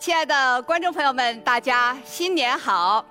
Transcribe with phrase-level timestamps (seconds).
[0.00, 3.04] 亲爱的观众朋友们，大家新年好！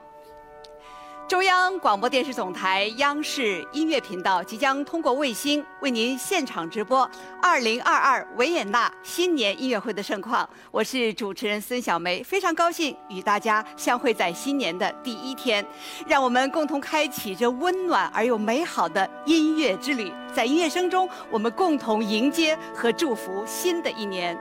[1.28, 7.08] 中央广播电视总台央视音乐频道即将通过卫星为您现场直播
[7.44, 10.50] 2022维也纳新年音乐会的盛况。
[10.72, 15.64] 我是主持人孙小梅，非常高兴与大家相会在新年的第一天，
[16.08, 20.12] 让我们共同开启这温暖而又美好的音乐之旅。
[20.34, 24.36] 在音乐声中，我们共同迎接和祝福新的一年。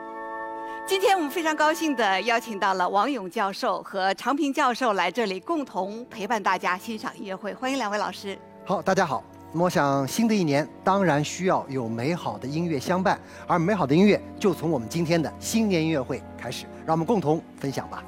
[0.88, 7.52] 今天我们非常高兴地邀请到了王勇教授和常平教授来这里，共同陪伴大家欣赏音乐会。
[7.52, 8.38] 欢迎两位老师。
[8.64, 9.22] 好，大家好。
[9.52, 18.02] 那么我想，新的一年当然需要有美好的音乐相伴，而美好的音乐就从我们今天的新年音乐会开始，让我们共同分享吧。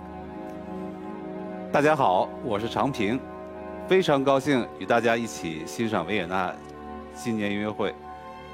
[1.71, 3.21] 大家好，我是常平，
[3.87, 6.51] 非常高兴与大家一起欣赏维也纳
[7.15, 7.95] 新年音乐会，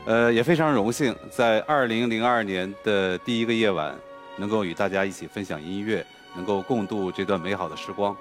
[0.04, 3.94] 呃，也非常荣幸在二零零二年的第一个夜晚。
[4.36, 6.04] 能够与大家一起分享音乐，
[6.34, 8.16] 能够共度这段美好的时光。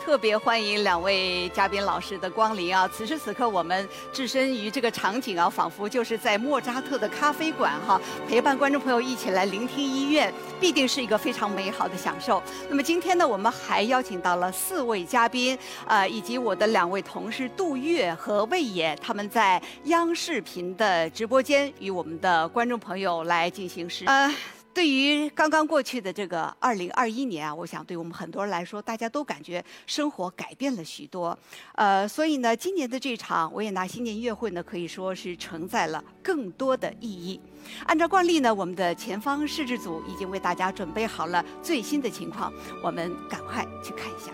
[0.00, 2.88] 特别欢迎两位嘉宾老师的光临啊！
[2.88, 12.40] 此时此刻，我们置身于这个场景啊，仿佛就是在莫扎特的咖啡馆哈，陪伴观众朋友一起来聆听音乐，必定是一个非常美好的享受。
[12.70, 24.32] 那么今天呢，我们还邀请到了四位嘉宾啊，以及我的两位同事杜月和魏野，他们在央视频的直播间与我们的观众朋友来进行实呃。
[24.78, 31.36] 对于刚刚过去的这个二零二一年啊，我想对我们很多人来说，大家都感觉生活改变了许多。
[31.74, 37.40] 呃，所以呢，今年的这场维也纳新年音乐会呢，可以说是承载了更多的意义。
[37.86, 42.52] 按照惯例呢，我们的前方摄制组已经为大家准备好了最新的情况，
[42.84, 44.30] 我们赶快去看一下。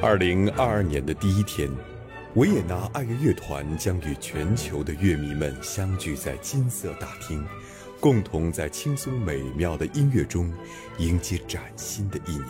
[0.00, 1.68] 二零二二年的第一天。
[2.36, 7.44] 维也纳爱乐乐团将与全球的乐迷们相聚在金色大厅，
[7.98, 10.52] 共同在轻松美妙的音乐中
[10.98, 12.46] 迎接崭新的一年。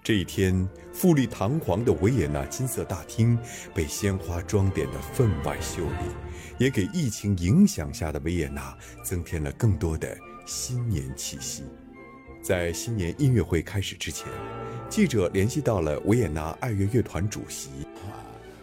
[0.00, 3.36] 这一天，富丽堂皇的维也纳金色大厅
[3.74, 6.14] 被鲜花装点得分外秀丽，
[6.56, 8.72] 也给疫情影响下的维也纳
[9.02, 11.64] 增添了更多的新年气息。
[12.40, 14.28] 在新年音乐会开始之前，
[14.88, 17.70] 记者联系到了维也纳爱乐乐团主席。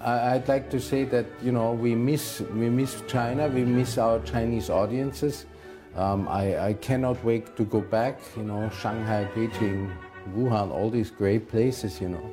[0.06, 4.20] I'd like to say that you know we miss we miss China, we miss our
[4.20, 5.48] Chinese audiences.
[5.96, 8.20] Um, I, I cannot wait to go back.
[8.38, 9.92] You know, Shanghai, Beijing,
[10.36, 12.00] Wuhan, all these great places.
[12.00, 12.30] You know,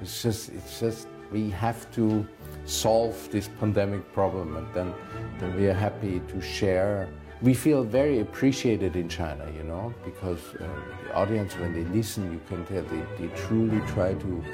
[0.00, 2.24] it's just it's just we have to
[2.64, 4.94] solve this pandemic problem, and then
[5.40, 7.08] then we are happy to share.
[7.42, 10.66] We feel very appreciated in China, you know, because uh,
[11.04, 14.44] the audience, when they listen, you can tell they, they truly try to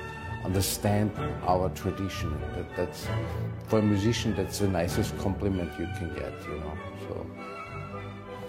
[0.43, 1.11] understand
[1.45, 2.31] our tradition.
[2.55, 3.07] That, that's
[3.67, 6.77] for a musician, that's the nicest compliment you can get, you know.
[7.07, 7.25] So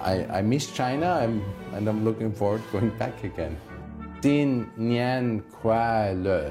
[0.01, 1.43] I, I miss China, I'm,
[1.75, 3.57] and I'm looking forward to going back again.
[4.21, 6.51] 新年快乐！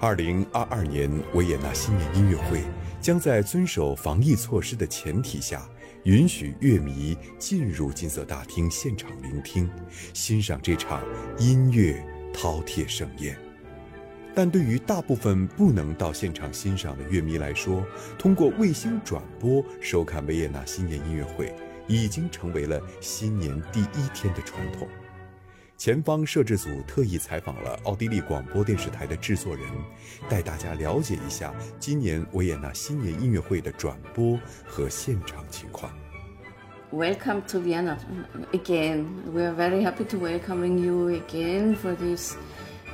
[0.00, 2.62] 二零二二年维也纳新年音乐会
[3.00, 5.68] 将在遵守防疫措施的前提下，
[6.04, 9.68] 允许乐迷进入金色大厅现场聆听、
[10.12, 11.02] 欣赏这场
[11.38, 12.04] 音乐。
[12.33, 13.37] 饕餮盛宴，
[14.35, 17.85] 但对于大部分不能到现场欣赏的乐迷来说，
[18.17, 21.55] 通过卫星转播收看维也纳新年音乐会，
[21.87, 24.87] 已经成为了新年第一天的传统。
[25.77, 29.65] 前方摄制组特意采访了奥地利广播电视台的制作人，
[30.29, 35.91] 带大家了解一下今年维也纳新年音乐会的转播和现场情况。
[36.93, 37.97] Welcome to Vienna
[38.53, 39.33] again.
[39.33, 42.37] We are very happy to welcoming you again for this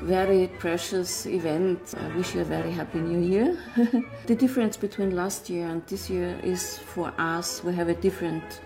[0.02, 1.94] very precious event.
[1.98, 3.58] I wish you a very happy new year.
[4.26, 8.62] the difference between last year and this year is for us we have a different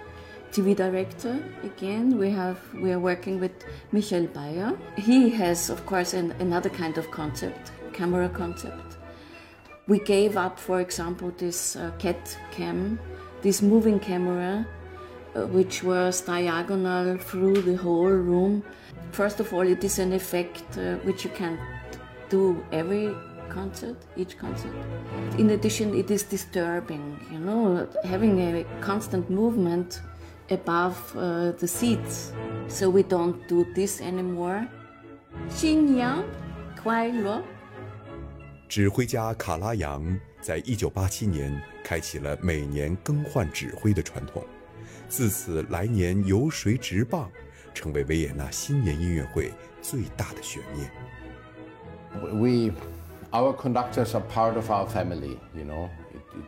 [0.52, 2.16] TV director again.
[2.20, 3.54] We have we are working with
[3.92, 4.78] Michael Bayer.
[4.98, 8.98] He has of course an, another kind of concept, camera concept.
[9.88, 13.00] We gave up, for example, this uh, cat cam,
[13.42, 14.68] this moving camera
[15.53, 18.63] which was diagonal through the whole room.
[19.13, 21.59] First of all, it is an effect uh, which you can
[22.29, 23.15] do every
[23.49, 24.73] concert, each concert.
[25.39, 30.01] In addition, it is disturbing, you know, having a constant movement
[30.51, 32.33] above uh, the seats.
[32.69, 34.67] So we don't do this anymore.
[35.49, 36.25] 新年
[36.83, 37.43] 快乐！
[38.69, 44.45] 指挥家卡拉扬在一九八七年开启了每年更换指挥的传统。
[45.13, 47.31] 自此，来年由谁执棒，
[47.75, 50.91] 成为维也纳新年音乐会最大的悬念。
[52.33, 52.73] We,
[53.31, 55.39] our conductors are part of our family.
[55.55, 56.45] You know, it, it,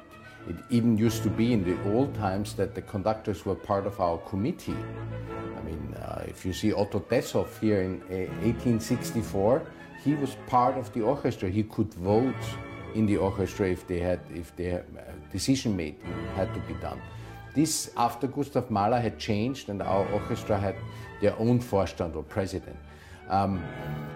[0.48, 4.00] It even used to be in the old times that the conductors were part of
[4.00, 4.74] our committee.
[4.74, 9.62] I mean, uh, if you see Otto Desshoff here in uh, 1864,
[10.02, 11.50] he was part of the orchestra.
[11.50, 12.42] He could vote
[12.94, 14.82] in the orchestra if they had, if the uh,
[15.30, 16.98] decision making had to be done.
[17.54, 20.76] This, after Gustav Mahler had changed and our orchestra had
[21.20, 22.76] their own Vorstand or president.
[23.28, 23.62] Um,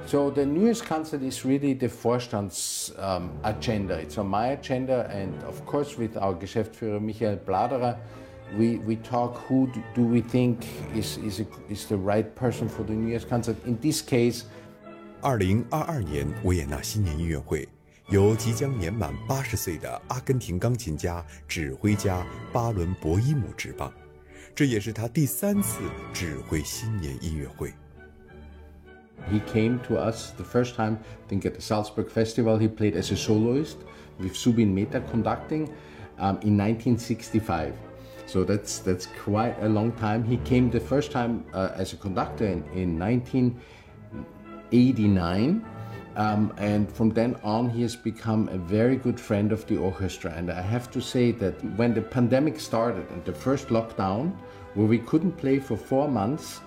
[0.06, 3.94] so the newest concert is really the Vorstands um, agenda.
[3.94, 7.96] It's on my agenda, and of course with our Geschäftsführer Michael Bladerer,
[8.56, 12.69] we, we talk who do, do we think is, is, a, is the right person
[12.69, 13.56] for the New Year's concert.
[13.67, 14.44] In this case,
[15.20, 17.67] 二零二二年维也纳新年音乐会
[18.11, 23.91] 由即将年满八十岁的阿根廷钢琴家、指挥家巴伦博伊姆执棒，
[24.55, 25.81] 这也是他第三次
[26.12, 27.73] 指挥新年音乐会。
[29.31, 30.99] He came to us the first time, I
[31.29, 33.79] think at the Salzburg Festival, he played as a soloist
[34.19, 35.70] with Subin Mehta conducting
[36.19, 37.73] um, in 1965.
[38.26, 40.25] So that's, that's quite a long time.
[40.25, 45.64] He came the first time uh, as a conductor in, in 1989.
[46.15, 50.33] Um, and from then on, he has become a very good friend of the orchestra.
[50.35, 54.35] And I have to say that when the pandemic started and the first lockdown,
[54.73, 56.61] where we couldn't play for four months,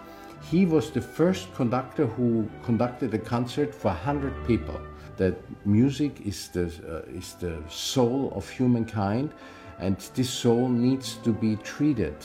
[0.51, 4.81] he was the first conductor who conducted a concert for 100 people.
[5.17, 5.37] That
[5.67, 9.33] music is the, uh, is the soul of humankind,
[9.79, 12.17] and this soul needs to be treated.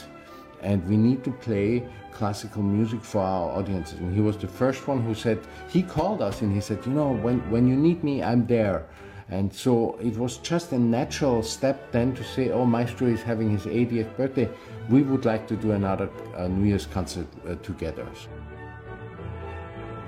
[0.62, 3.99] And we need to play classical music for our audiences.
[4.01, 5.39] And he was the first one who said,
[5.69, 8.87] he called us and he said, you know, when, when you need me, I'm there.
[9.31, 13.51] And so it was just a natural step then to say, oh, Maestro is having
[13.51, 14.49] his 80th birthday.
[14.91, 18.07] We would like to do another uh, New Year's concert uh, together.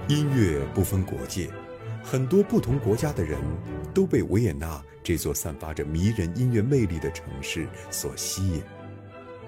[0.08, 1.48] 音乐不分国界，
[2.02, 3.38] 很多不同国家的人
[3.94, 8.62] 都被维也纳这座散发着迷人音乐魅力的城市所吸引，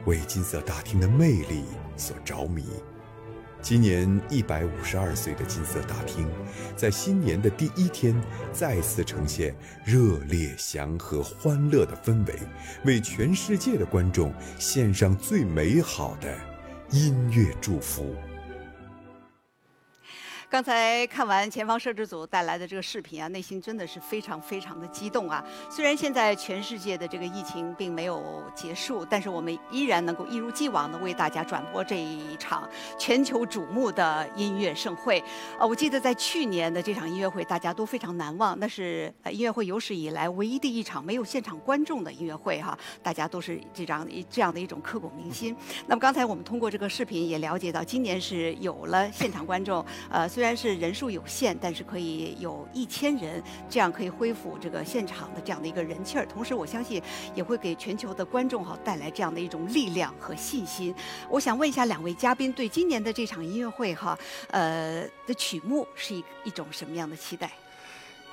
[0.06, 1.64] 为金色大厅的魅力
[1.96, 2.66] 所着迷。
[3.62, 6.28] 今年一百五十二岁的金色大厅，
[6.76, 8.20] 在新年的第一天
[8.52, 9.56] 再次呈现
[9.86, 12.34] 热烈、祥和、欢乐的氛围，
[12.86, 16.36] 为全世界的观众献上最美好的
[16.90, 18.16] 音乐祝福。
[20.52, 25.42] 刚才看完前方摄制组带来的这个视频啊，内心真的是非常非常的激动啊！
[25.70, 32.70] 虽然现在全世界的这个疫情并没有结束，但是我们依然能够一如既往的为大家转播这一场
[33.00, 35.24] 全球瞩目的音乐盛会。
[35.58, 45.56] 呃，我记得在去年的这场音乐会，大家都非常难忘，那是音乐会有史以来唯一的一场没有现场观众的音乐会哈，大家都是这样这样的一种刻骨铭心。
[45.88, 56.26] 那么刚才我们通过这个视频也了解到，今年是有了现场观众，呃，虽然是人数有限，但是可以有一千人，这样可以恢复这个现场的这样的一个人气儿。
[56.26, 57.02] 同时，我相信
[57.34, 60.94] 也会给全球的观众哈带来这样的一种力量和信心。
[61.30, 64.18] 我想问一下两位嘉宾，对今年的这场音乐会哈，
[64.50, 67.52] 呃的曲目是一一种什么样的期待？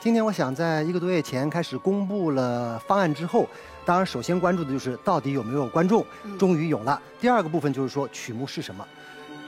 [0.00, 3.48] 今天我想在一个多月前开始公布了方案之后，
[3.84, 6.06] 当然首先关注的就是到底有没有观众，
[6.38, 7.02] 终于有了。
[7.20, 8.86] 第二个部分就是说曲目是什么。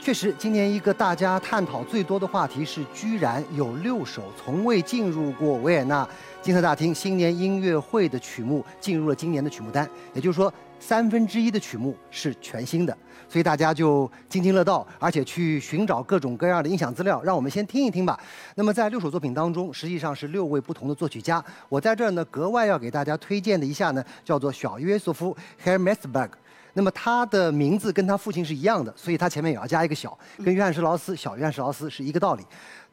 [0.03, 6.07] 确实，今年一个大家探讨最多的话题是，居然有六首从未进入过维也纳
[6.41, 12.97] 金色大厅新年音乐会的曲目进入了今年的曲目单，也就是说，三分之一的曲目是全新的，
[13.29, 17.21] 所以大家就津津乐道，而且去寻找各种各样的音响资料。
[17.21, 18.19] 让我们先听一听吧。
[18.55, 21.43] 那么在六首作品当中，实际上是六位不同的作曲家。
[21.69, 26.29] 我在这儿呢，格外要给大家推荐的一下呢，叫做小约瑟夫 Hermesberg。
[26.73, 32.43] 那么他的名字跟他父亲是一样的，所以他前面也要加一个小，跟约翰施劳斯小约翰施劳斯是一个道理。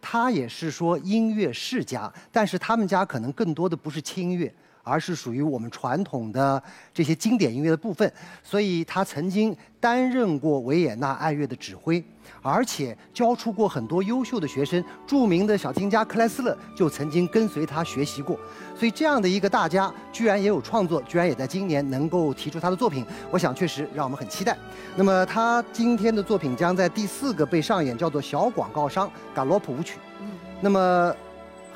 [0.01, 4.53] 他也是说音乐世家，但是他们家可能更多的不是轻音乐，
[4.85, 6.63] 而是属于我们传统的
[6.95, 8.13] 这些经典音乐的部分。
[8.43, 12.03] 所以他曾经担任过维也纳爱乐的指挥，
[12.43, 14.83] 而且教出过很多优秀的学生。
[15.05, 18.39] 著名的小提琴家克莱斯勒就曾经跟随他学习过。
[18.79, 24.57] 所以这样的一个大家，居然也有创作，居然也在今年能够提出他的作品，我想确实让我们很期待。
[24.95, 29.95] 那么他今天的作品将在第四个被上演，叫做《小广告商嘎罗普舞曲》。
[30.21, 30.29] 嗯，
[30.61, 31.15] 那么。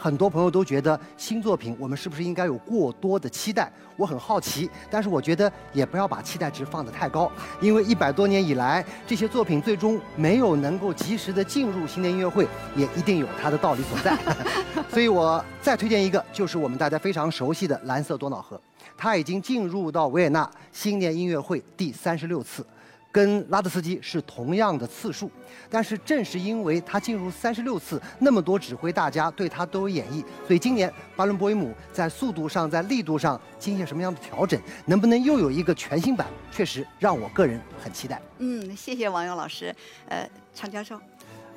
[0.03, 3.71] 很多朋友都觉得新作品，我们是不是应该有过多的期待？
[3.97, 7.31] 我很好奇，但是我觉得也不要把期待值放得太高，
[7.63, 14.19] 因为一百多年以来，这些作品最终没有能够及时的进入新年音乐会，也一定有它的道理所在。
[14.91, 18.57] 所以我再推荐一个，就是我们大家非常熟悉的《蓝色多瑙河》，
[18.97, 22.67] 它已经进入到维也纳新年音乐会第三十六次。
[23.13, 25.31] 跟拉德斯基是同样的次数，
[25.69, 38.19] 但是正是因为他进入三十六次，那么多指挥大家对他都有演绎，所以今年巴伦博伊姆在速度上、在力度上进行什么样的调整，能不能又有一个全新版，确实让我个人很期待。
[38.39, 39.75] 嗯，谢谢王勇老师，
[40.09, 40.99] 呃，常教授。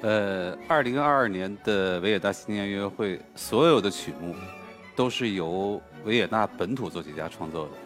[0.02, 4.36] 呃，二零二二年的维也纳新年音乐会，所有的曲目
[4.94, 7.85] 都是由维也纳本土作曲家创作的。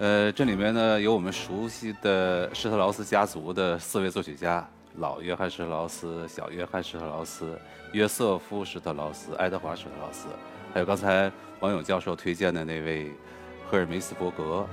[0.00, 4.66] 呃，这里面呢有我们熟悉的施特劳斯家族的四位作曲家：
[4.96, 7.60] 老约翰施特劳斯、小约翰施特劳斯、
[7.92, 10.28] 约瑟夫施特劳斯、爱德华施特劳斯，
[10.72, 13.12] 还有刚才王勇教授推荐的那位
[13.68, 14.66] 赫尔梅斯伯格，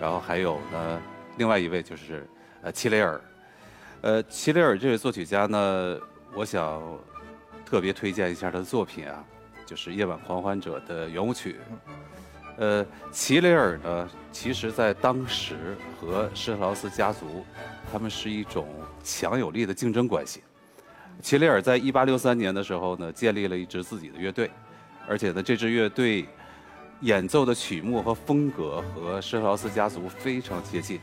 [0.00, 1.00] 然后还有呢
[1.36, 2.26] 另外一位就是
[2.60, 3.20] 呃齐雷尔。
[4.00, 5.96] 呃，齐雷尔这位作曲家呢，
[6.34, 6.82] 我想
[7.64, 9.24] 特别推荐一下他的作品啊，
[9.64, 11.60] 就是《夜晚狂欢者》的圆舞曲。
[12.56, 17.44] 呃，齐雷尔呢，其实在当时和施特劳斯家族，
[17.90, 18.68] 他们是一种
[19.02, 20.40] 强有力的竞争关系。
[21.20, 24.48] 齐雷尔在一八六三年的时候呢，建立了一支自己的乐队，
[25.08, 26.24] 而且呢，这支乐队
[27.00, 31.00] 演奏的曲目和风格和施特劳斯家族非常接近，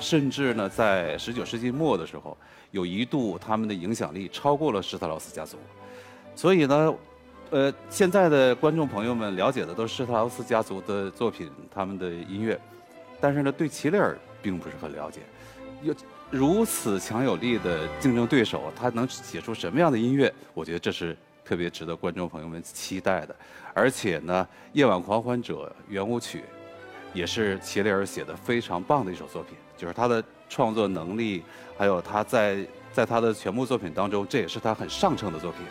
[0.00, 2.34] 甚至呢，在十九世纪末的时候，
[2.70, 5.58] 有一度他们的影响力超过了施特劳斯家族，
[6.34, 6.94] 所以呢。
[7.50, 12.58] 呃，现在的观众朋友们了解的都是施特劳斯家族的作品，他们的音乐，
[13.20, 15.20] 但是呢，对齐雷尔并不是很了解。
[15.82, 15.94] 有
[16.30, 20.32] 如此强有力的竞争对手，他能写出什么样的音乐？
[20.52, 23.36] 我觉得这是特别值得观众朋友们期待的。
[23.72, 26.42] 而且呢，《夜晚狂欢者》圆舞曲
[27.12, 31.44] 也是齐雷尔写的非常棒的一首作品，就是他的创作能力，
[31.78, 32.66] 还有他在。
[32.94, 35.62] 在他的全部作品当中，这也是他很上乘的作品，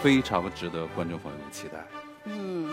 [0.00, 1.84] 非常值得观众朋友们期待。
[2.24, 2.68] 嗯，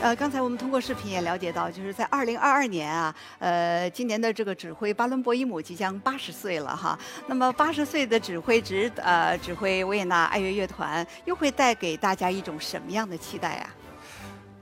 [0.00, 6.96] 呃，刚才我们通过视频也了解到，就是在二零二二年啊，呃，今年的这个指挥巴伦博伊姆即将八十岁了哈。
[7.26, 13.74] 那么八十岁的指挥指呃指挥维也纳爱乐乐团，又会带给大家一种什么样的期待啊？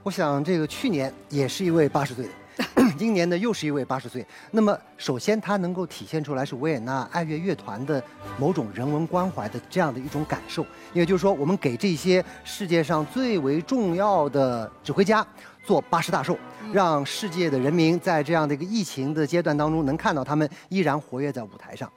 [0.01, 2.31] 我想这个去年也是一位八十岁的。
[2.97, 4.25] 今年呢，又是一位八十岁。
[4.51, 8.03] 那么，首先他能够体现出来是维也纳爱乐乐团的
[8.37, 10.65] 某种人文关怀的这样的一种感受。
[10.93, 15.25] 也就是说，我们给这些世界上最为重要的指挥家
[15.63, 16.37] 做八十大寿，
[16.73, 21.89] 让世界的人民在这样的一个疫情的阶段当中，能看到他们依然活跃在舞台上。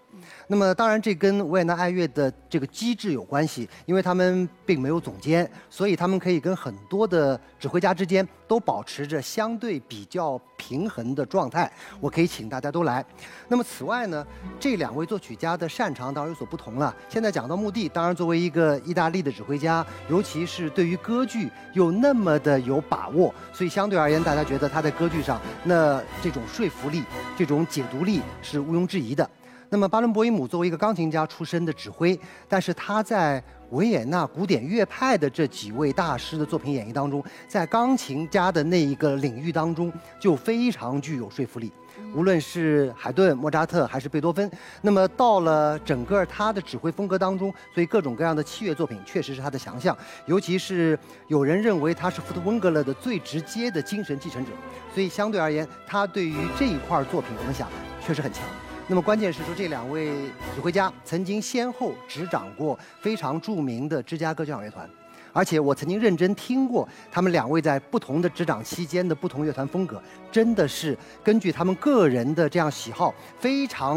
[0.46, 11.70] 那么，当然这跟维也纳爱乐的这个机制有关系，因为他们并没有总监，所以他们可以跟很多的指挥家之间都保持着相对比较平衡的状态。
[12.00, 13.04] 我可以请大家都来。
[13.49, 14.26] 那么，此外呢，
[14.58, 16.94] 这两位作曲家的擅长当然有所不同了。
[17.08, 27.04] 现在讲到目的，当然作为一个意大利的指挥家，尤其是对于歌剧又那么的有把握，所以相对而言，大家觉得他在歌剧上那这种说服力、
[27.37, 29.28] 这种解读力是毋庸置疑的。
[29.72, 41.70] 那么巴伦博伊姆作为一个钢琴家出身的指挥，但是他在维也纳古典乐派的这几位大师的作品演绎当中，在钢琴家的那一个领域当中就非常具有说服力。
[42.12, 44.50] 无论是海顿、莫扎特还是贝多芬，
[44.82, 49.96] 那么到了整个他的指挥风格当中，所以各种各样的器乐作品确实是他的强项。
[50.26, 50.98] 尤其是
[51.28, 54.50] 有人认为他是福特温格勒的最直接的精神继承者，
[54.92, 57.68] 所以相对而言，他对于这一块作品，我们想
[58.04, 58.42] 确实很强。
[58.90, 60.09] 那么关键是说，这两位
[60.52, 64.90] 指挥家曾经先后执掌过非常著名的芝加哥交响乐团，
[65.32, 73.97] 而且我曾经认真听过他们两位在不同的执掌期间的不同乐团风格，真的是根据他们个人的这样喜好，非常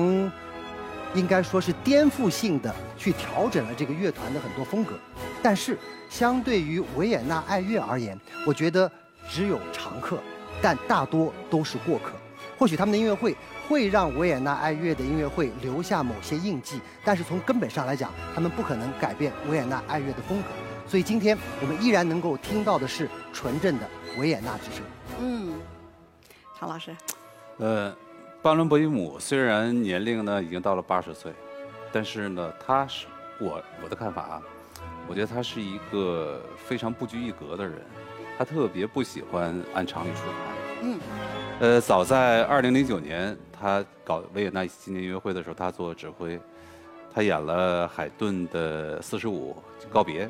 [1.15, 4.93] 应该说是颠覆性的去调整了这个乐团的很多风格。
[5.41, 5.75] 但是
[6.07, 8.91] 相对于维也纳爱乐而言，我觉得
[9.27, 10.19] 只有常客，
[10.62, 12.12] 但大多都是过客。
[12.59, 13.35] 或许他们的音乐会。
[13.67, 20.48] 会让维也纳爱乐的音乐会留下某些印记，但是从根本上来讲，他们不可能改变维也纳爱乐的风格。
[20.86, 24.84] 所以今天我们依然能够听到的是纯正的维也纳之声。
[25.22, 25.53] 嗯，
[26.60, 26.96] 常老师，
[27.58, 27.96] 呃，
[28.41, 31.32] 巴伦博伊姆虽然年龄呢已经到了八十岁，
[31.91, 33.08] 但是呢，他是
[33.39, 34.41] 我我的看法啊，
[35.08, 37.82] 我觉得他是一个非常不拘一格的人，
[38.38, 40.34] 他特别不喜欢按常理出牌。
[40.82, 41.00] 嗯。
[41.60, 46.38] 呃，早在二零零九年，他搞维也纳新年音乐会的时候，他做指挥，
[47.13, 49.55] 他演了海顿的四十五
[49.89, 50.29] 告别，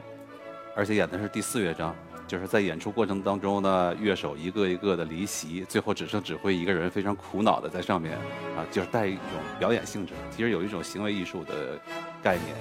[0.75, 1.95] 而且演的是第四乐章，
[2.27, 8.13] 就是在演出过程当中呢，乐手一个一个的离席，最后只剩指挥一个人，非常苦恼的在上面，
[8.55, 9.21] 啊，就是带一种
[9.57, 11.79] 表演性质，其实有一种行为艺术的
[12.21, 12.55] 概念。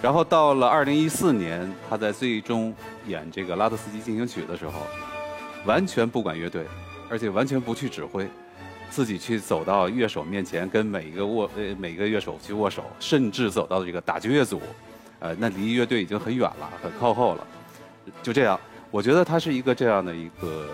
[0.00, 2.74] 然后到了二零一四年，他在最终
[3.06, 4.72] 演这个拉德斯基进行曲的时候，
[5.66, 6.64] 完全不管乐队。
[7.10, 8.26] 而且完全不去指挥，
[8.90, 14.60] 自己去走到乐手面前，跟每一个握呃每一个乐手去握手，甚至走到这个打击乐组，
[15.18, 17.46] 呃，那离乐队已经很远了，很靠后了。
[18.22, 18.58] 就这样，
[18.90, 20.68] 我觉得他是一个这样的一个。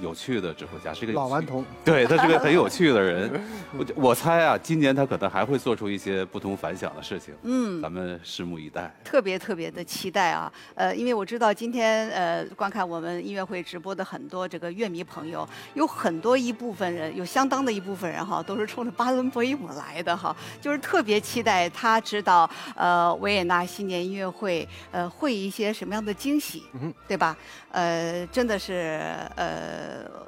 [0.00, 3.30] 有趣的指挥家是一个老顽童， 对他是个很有趣的人。
[3.76, 7.34] 我我猜啊，今年他可能还会做出一些不同凡响的事情。
[7.42, 8.94] 嗯，咱们拭目以待。
[9.04, 10.52] 特别特别的期待啊！
[10.74, 27.36] 呃，因为我知道今天呃观看我们音乐会直播的很多这个乐迷朋友，有很多一部分人，有相当的一部分人哈，都是冲着巴伦博伊姆来的哈，就是特别期待他知道呃维也纳新年音乐会呃会一些什么样的惊喜，嗯对吧？
[27.76, 28.98] 呃，真的是
[29.36, 29.46] 呃。
[29.46, 30.26] 呃，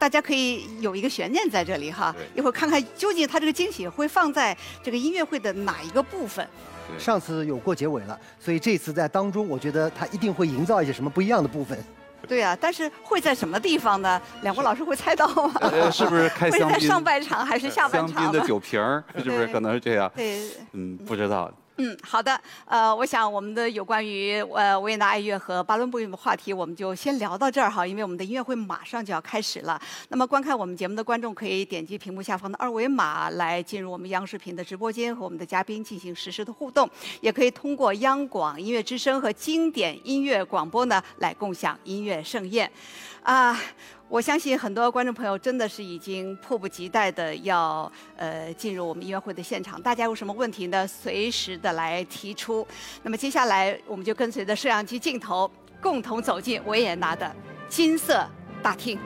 [0.00, 6.46] 大家可以有一个悬念在这里哈，一会儿看看究竟他这个惊喜会放在这个音乐会的哪一个部分。
[6.98, 11.78] 上次有过结尾了，所以这次在当中，我觉得他一定会营造一些什么不一样的部分。
[12.26, 14.20] 对啊，但是会在什么地方呢？
[14.40, 15.52] 两位老师会猜到吗？
[15.92, 16.68] 是不是开香槟？
[16.68, 18.24] 会在上半场还是下半场？
[18.24, 20.10] 香槟的酒瓶儿，是不是可能是这样？
[20.16, 20.40] 对，
[20.72, 21.52] 嗯，不知道。
[21.82, 22.38] 嗯，好的。
[22.66, 29.80] 呃，我想我们的有关于呃维也纳爱乐和巴伦布音的话题，我们就先聊到这儿哈，因为我们的音乐会马上就要开始了。
[30.10, 36.86] 那么观看我们节目的观众可以点击屏幕下方的二维码来进入我们央视频的直播间和我们的嘉宾进行实时的互动，
[37.22, 42.70] 也可以通过央广音乐之声和经典音乐广播呢来共享音乐盛宴。
[43.22, 43.58] 啊。
[44.10, 49.80] 我相信很多观众朋友真的是已经迫不及待的要呃进入我们音乐会的现场。
[49.80, 50.84] 大家有什么问题呢？
[50.84, 52.66] 随时的来提出。
[53.04, 55.48] 那么接下来我们就跟随着摄像机镜头，
[55.80, 57.32] 共同走进维也纳的
[57.68, 58.28] 金色
[58.60, 58.98] 大厅。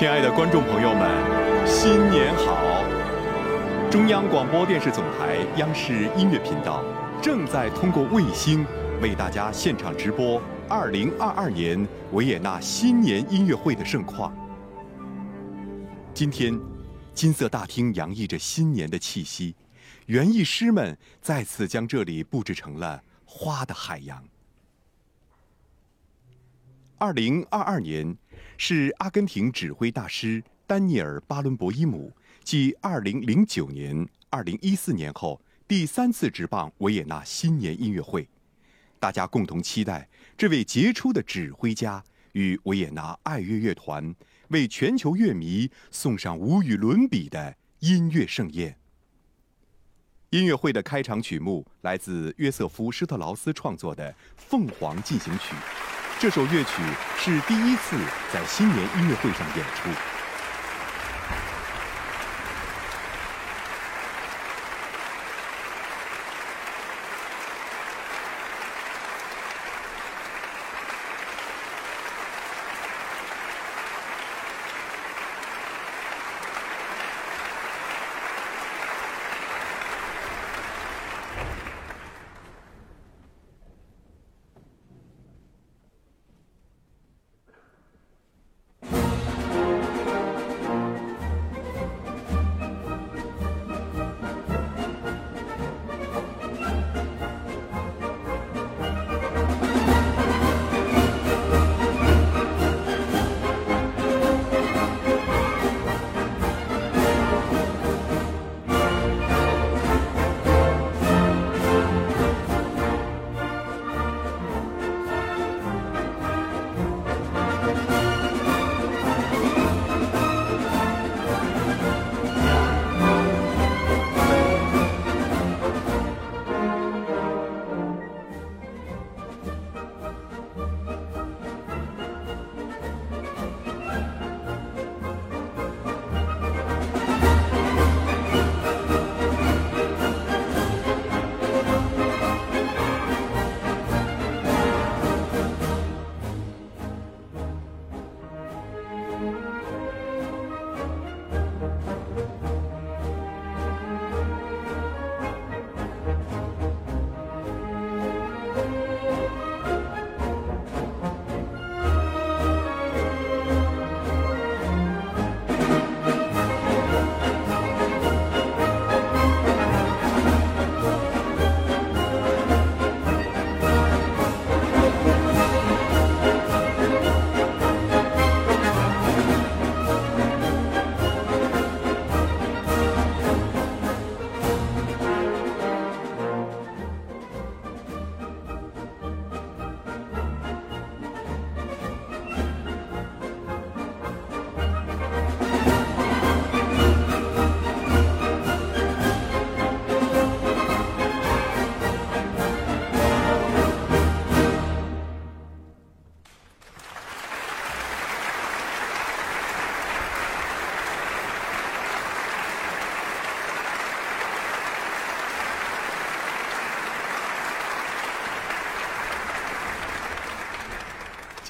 [0.00, 2.82] 亲爱的观众朋友们，新年好！
[3.90, 6.82] 中央广播电视总台央视音乐频道
[7.22, 8.64] 正在通过卫星
[9.02, 14.34] 为大家现场直播2022年维也纳新年音乐会的盛况。
[16.14, 16.58] 今天，
[17.12, 19.54] 金色大厅洋溢着新年的气息，
[20.06, 24.24] 园艺师们再次将这里布置成了花的海洋。
[27.00, 28.16] 2022年。
[28.56, 32.12] 是阿根廷指挥大师丹尼尔·巴伦博伊姆
[32.44, 38.28] 继2009年、2014年后第三次执棒维也纳新年音乐会，
[38.98, 44.14] 大家共同期待这位杰出的指挥家与维也纳爱乐乐团
[44.48, 48.76] 为全球乐迷送上无与伦比的音乐盛宴。
[50.30, 55.54] 音乐会的开场曲目来自约瑟夫·施特劳斯创作的《凤凰进行曲》。
[56.20, 56.82] 这首乐曲
[57.16, 57.96] 是第一次
[58.30, 60.09] 在新年音乐会上演出。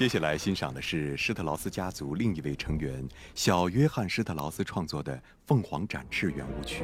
[0.01, 6.83] 接下来欣赏的是施特劳斯家族另一位成员小约翰·施特劳斯创作的《凤凰展翅》圆舞曲。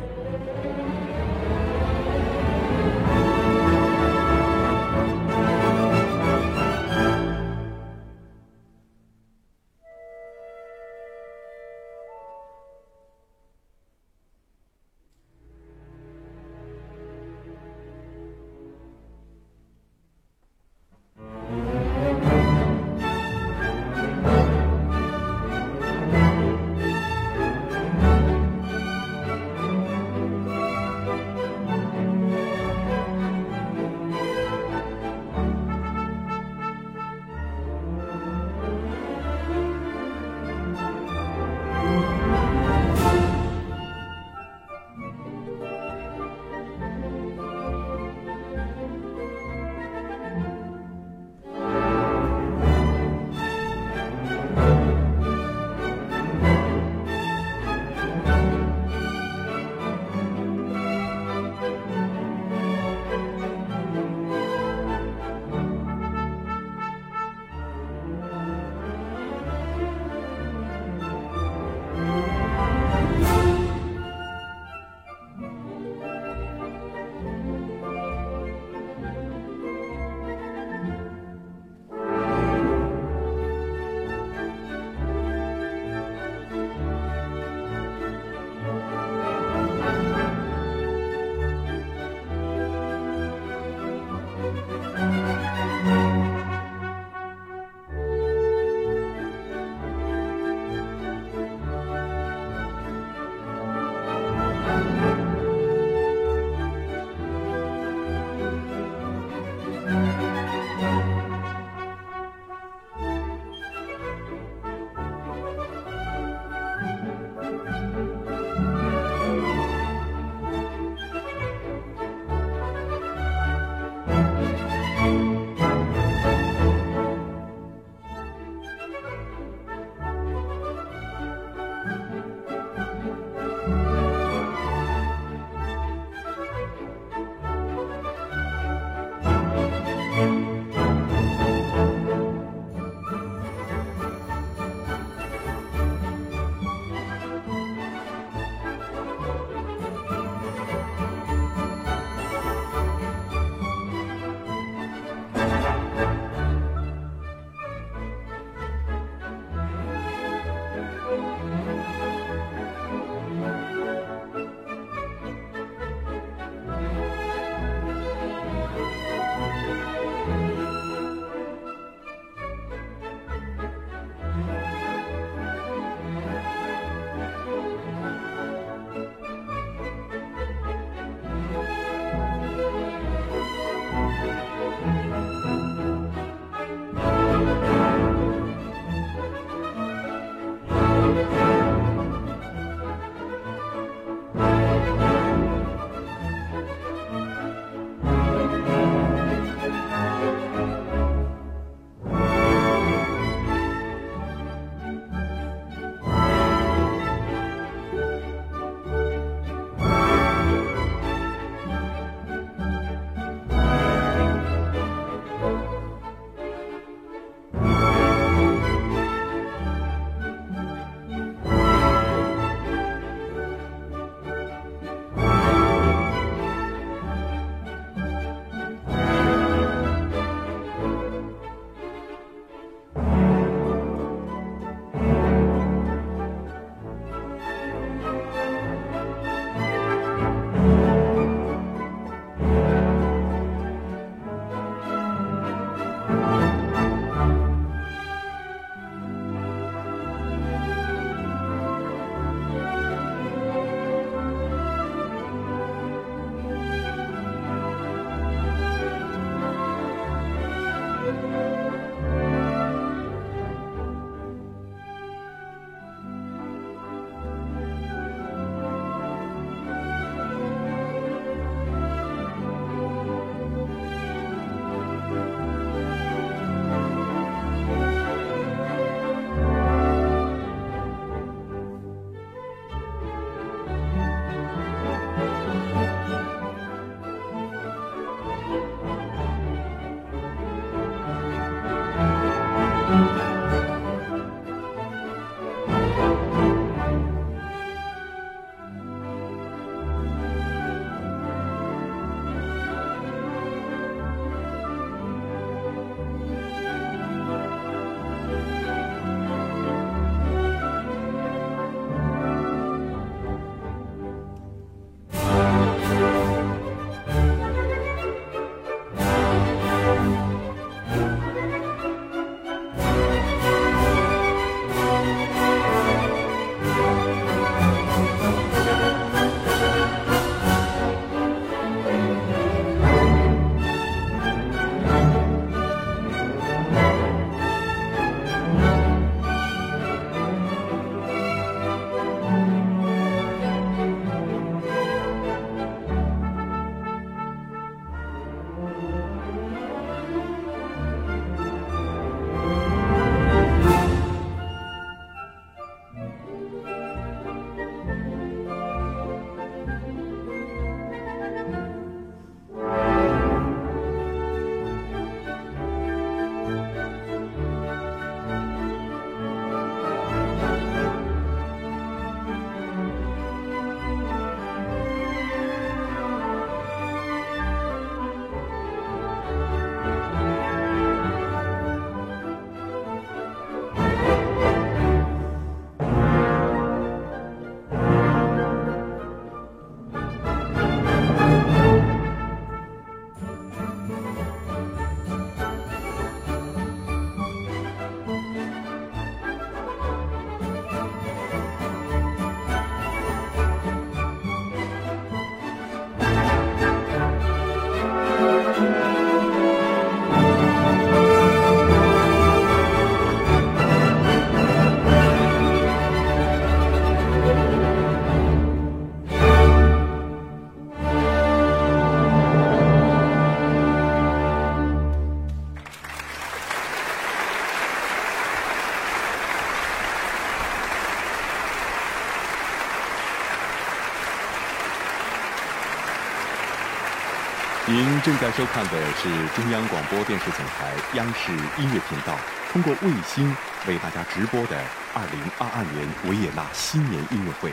[438.07, 441.29] 正在收看的是中央广播电视总台央视
[441.61, 442.17] 音乐频道
[442.49, 443.35] 通过卫星
[443.67, 447.51] 为大家直播的2022年维也纳新年音乐会。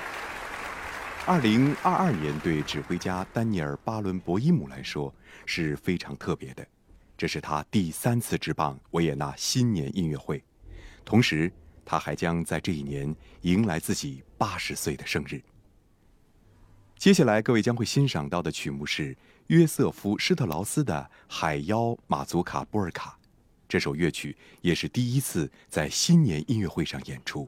[1.26, 5.12] 2022年对指挥家丹尼尔·巴伦博伊姆来说
[5.44, 6.64] 是非常特别的，
[7.18, 10.40] 这是他第三次执棒维也纳新年音乐会，
[11.04, 11.52] 同时
[11.84, 15.42] 他还将在这一年迎来自己八十岁的生日。
[16.96, 19.16] 接下来各位将会欣赏到的曲目是。
[19.48, 23.18] 约瑟夫·施特劳斯的《海妖马祖卡波尔卡》，
[23.68, 27.46] 这首乐曲也是第一次在新年音乐会上演出。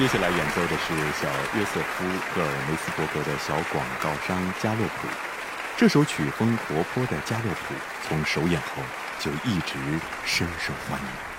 [0.00, 5.06] 接下来演奏的是小约瑟夫·赫尔梅斯伯格的小广告商加洛普。
[5.76, 7.74] 这首曲风活泼的加洛普，
[8.08, 8.82] 从首演后
[9.18, 9.74] 就一直
[10.24, 11.29] 深受欢迎。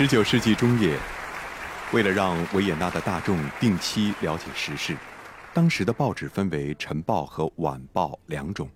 [0.00, 0.98] 十九世纪中叶，
[1.92, 4.96] 为了让维也纳的大众定期了解时事，
[5.52, 8.66] 当时的报纸分为晨报和晚报两种。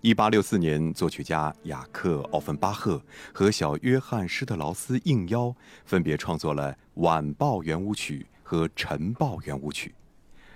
[0.00, 3.02] 一八六四年，作曲家雅克·奥芬巴赫
[3.32, 5.52] 和小约翰·施特劳斯应邀，
[5.84, 9.90] 分别创作了《晚报圆舞曲》和《晨报圆舞曲》。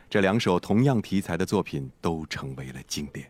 [0.09, 3.29] 这两首同样题材的作品都成为了经典。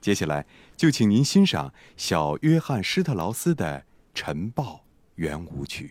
[0.00, 3.80] 接下来，就请您欣赏小约翰·施特劳斯的
[4.14, 4.81] 《晨报
[5.22, 5.86] 圆舞曲》。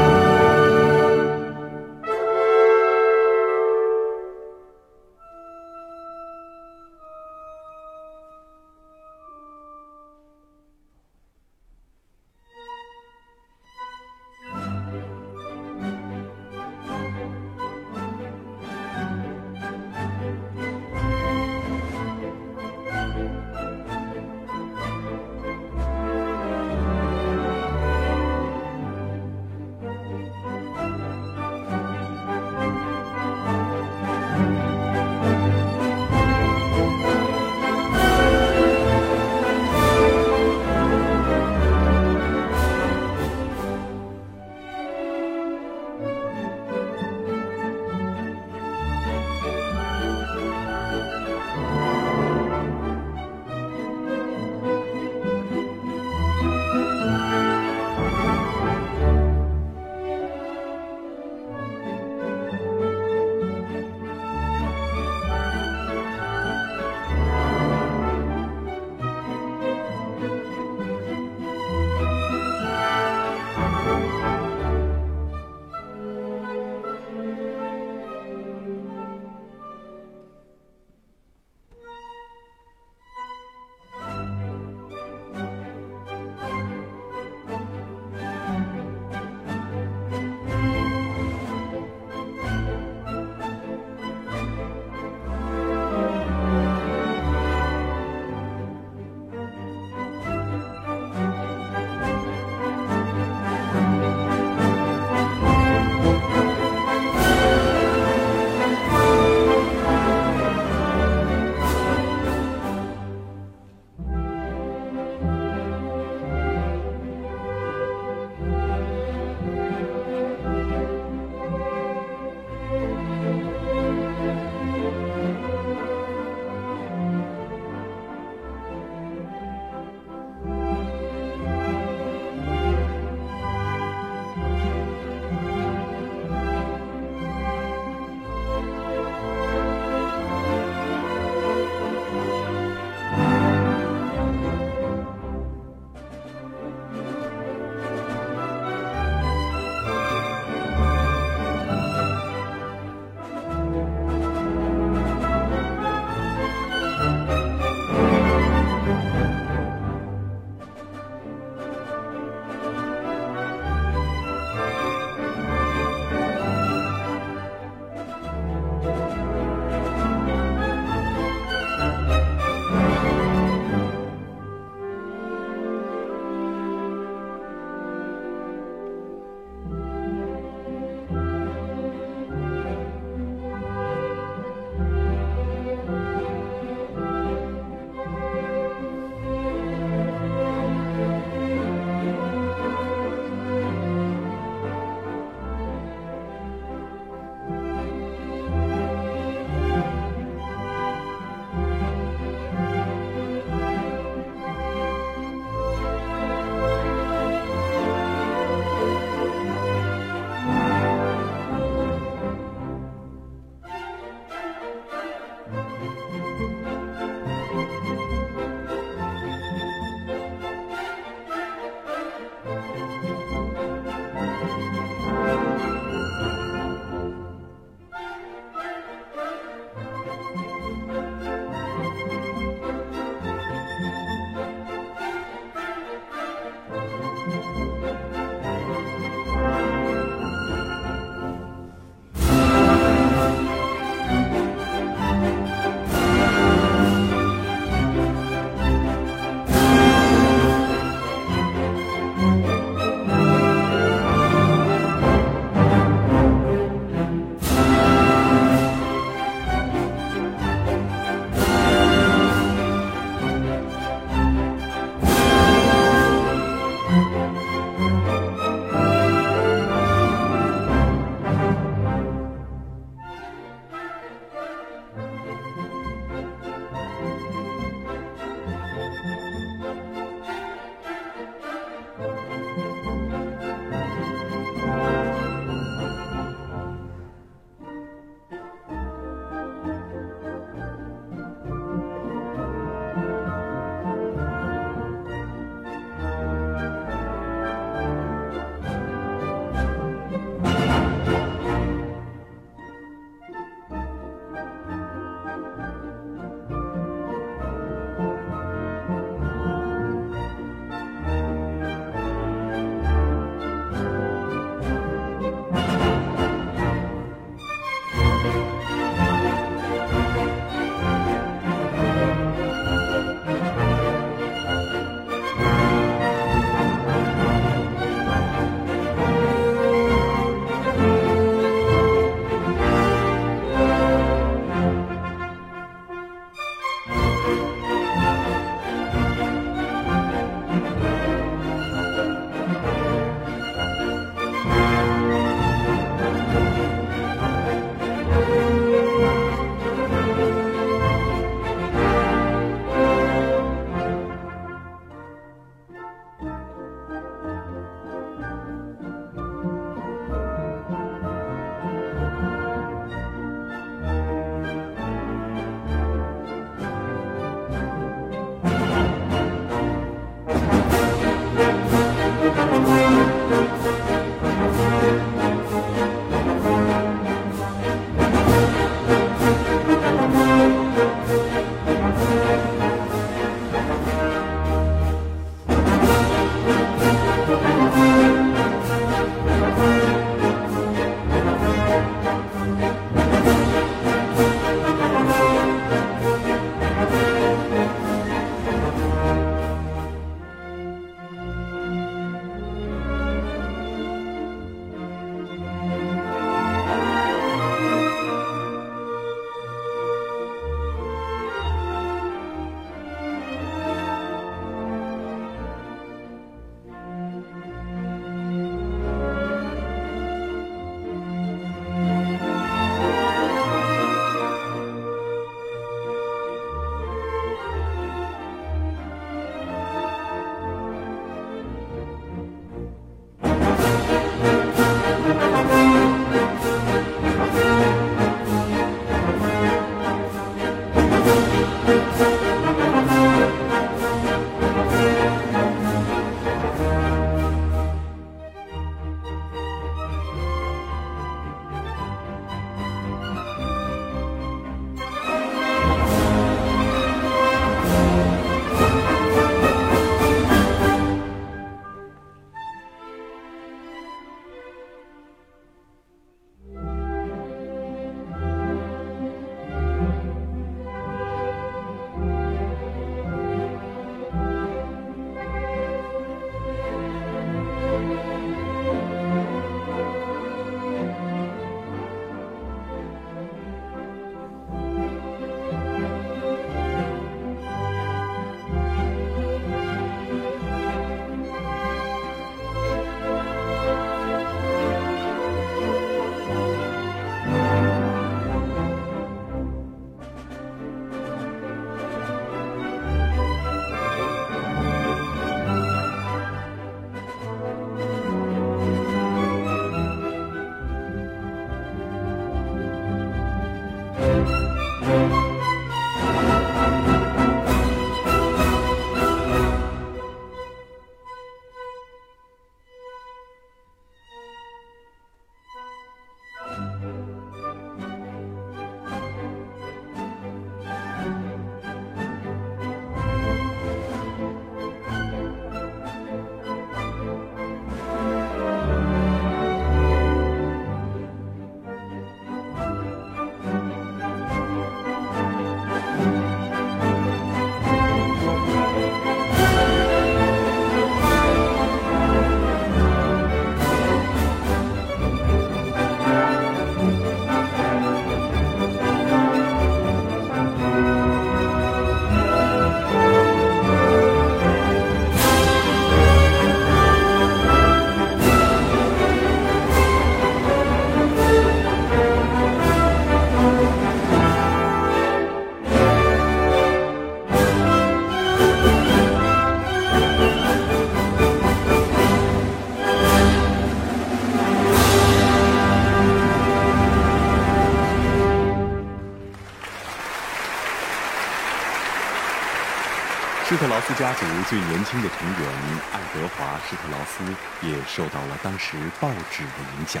[593.58, 595.50] 特劳斯家族最年轻的成员
[595.92, 597.24] 爱德华·施特劳斯
[597.60, 599.50] 也受到了当时报纸的
[599.80, 600.00] 影响，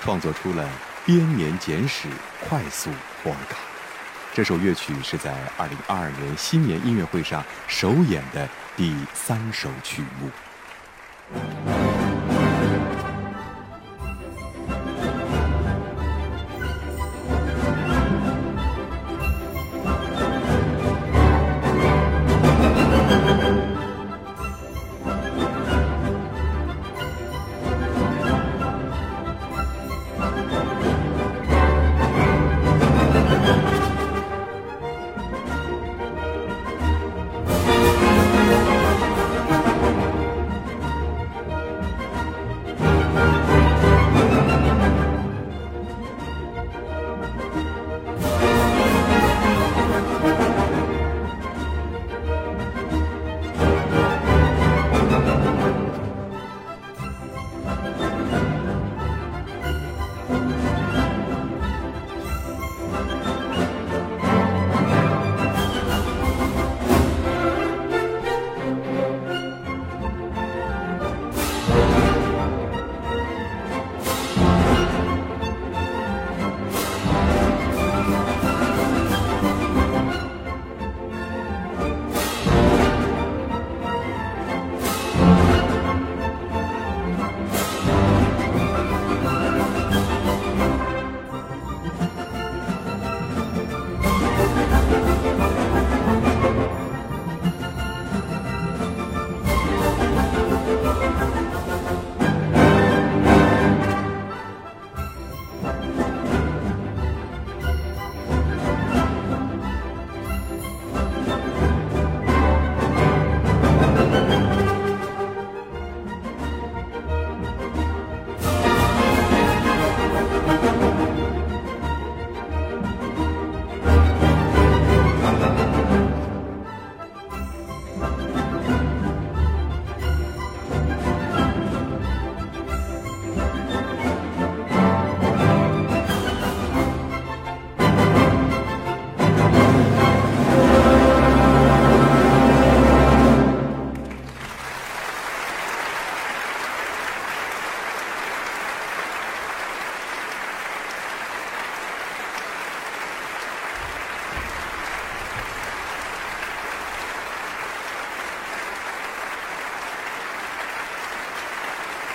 [0.00, 0.64] 创作出了
[1.04, 2.08] 《编年简史·
[2.48, 2.88] 快速
[3.22, 3.56] 波尔卡》。
[4.32, 5.34] 这首乐曲是在
[5.86, 10.30] 2022年新年音乐会上首演的第三首曲目。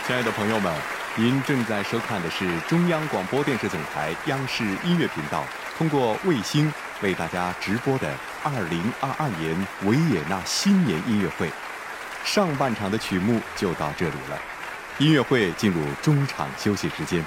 [0.10, 0.74] 亲爱的朋友们，
[1.16, 5.43] 您正在收看的是中央广播电视总台央视音乐频道
[5.78, 8.12] 通过卫星为大家直播的
[8.43, 11.47] 2022年维也纳新年音乐会。
[12.26, 14.41] 上半场的曲目就到这里了，
[14.97, 17.24] 音乐会进入中场休息时间，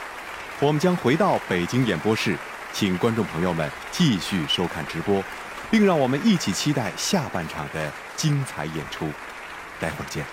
[0.59, 2.37] 我们将回到北京演播室，
[2.73, 5.23] 请观众朋友们继续收看直播，
[5.71, 9.09] 并让我们一起期待下半场的精彩演出。
[9.79, 10.25] 待会儿见。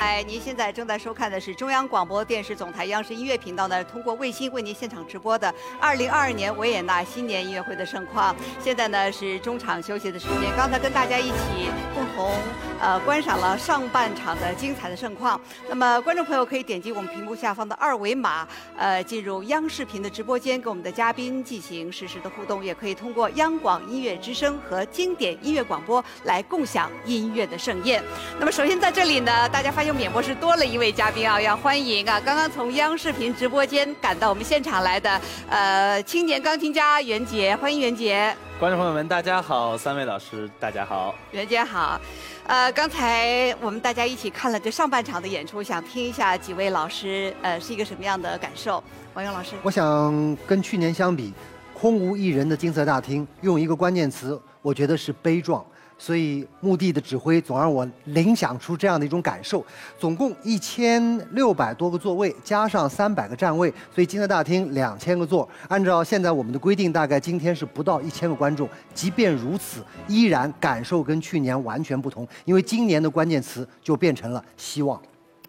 [0.00, 8.36] 哎，您现在正在收看的是中央广播电视总台央视音乐频道呢，通过卫星为您现场直播的2022年维也纳新年音乐会的盛况。
[8.62, 12.30] 现在呢是中场休息的时间，刚才跟大家一起共同
[12.78, 15.40] 呃观赏了上半场的精彩的盛况。
[15.66, 28.04] 那么观众朋友可以点击我们屏幕下方的二维码，呃进入央视频的直播间，跟我们的嘉宾进行实时的互动，也可以通过央广音乐之声和经典音乐广播来共享音乐的盛宴。
[28.38, 29.94] 那么首先在这里呢，大家发现。
[29.94, 32.20] 演播室多了一位嘉宾啊，要欢迎啊！
[32.20, 38.34] 刚刚从央视频直播间赶到我们现场来的，呃，青年钢琴家袁杰，欢迎袁杰。
[38.58, 39.78] 观众朋友们，大家好！
[39.78, 41.14] 三位老师，大家好。
[41.30, 42.00] 袁杰好。
[42.48, 48.82] 呃，刚才我们大家一起看了这上半场的演出，想听一下几位老师呃是一个什么样的感受？
[49.14, 49.50] 王勇老师。
[49.62, 51.32] 我想跟去年相比，
[51.72, 55.64] 空无一人的金色大厅，用一个关键词，我觉得是悲壮。
[56.04, 59.64] 所以墓地的指挥总让我联想出这样的一种感受。
[59.98, 65.48] 总共一千六百多个座位，加上三百个站位，所以金色大厅两千个座。
[65.66, 68.68] 按照现在我们的规定，大概今天是不到一千个观众。
[68.92, 75.00] 即便如此，依然感受跟去年完全不同，因为今年的关键词就变成了希望。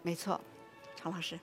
[0.02, 0.40] 没错。
[0.98, 1.38] 常老师。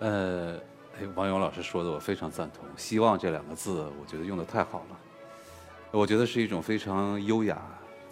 [0.00, 0.56] 呃，
[0.98, 2.64] 哎，王勇老师说的我非常赞同。
[2.76, 4.96] 希望这两个字，我觉得用的太好了。
[5.92, 7.56] 我觉得是一种非常优雅、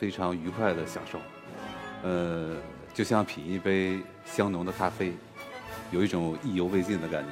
[0.03, 1.21] 非常愉快的享受。
[2.03, 2.57] 呃，
[2.93, 5.13] 就像品一杯香浓的咖啡，
[5.93, 7.31] 有一种意犹未尽的感觉。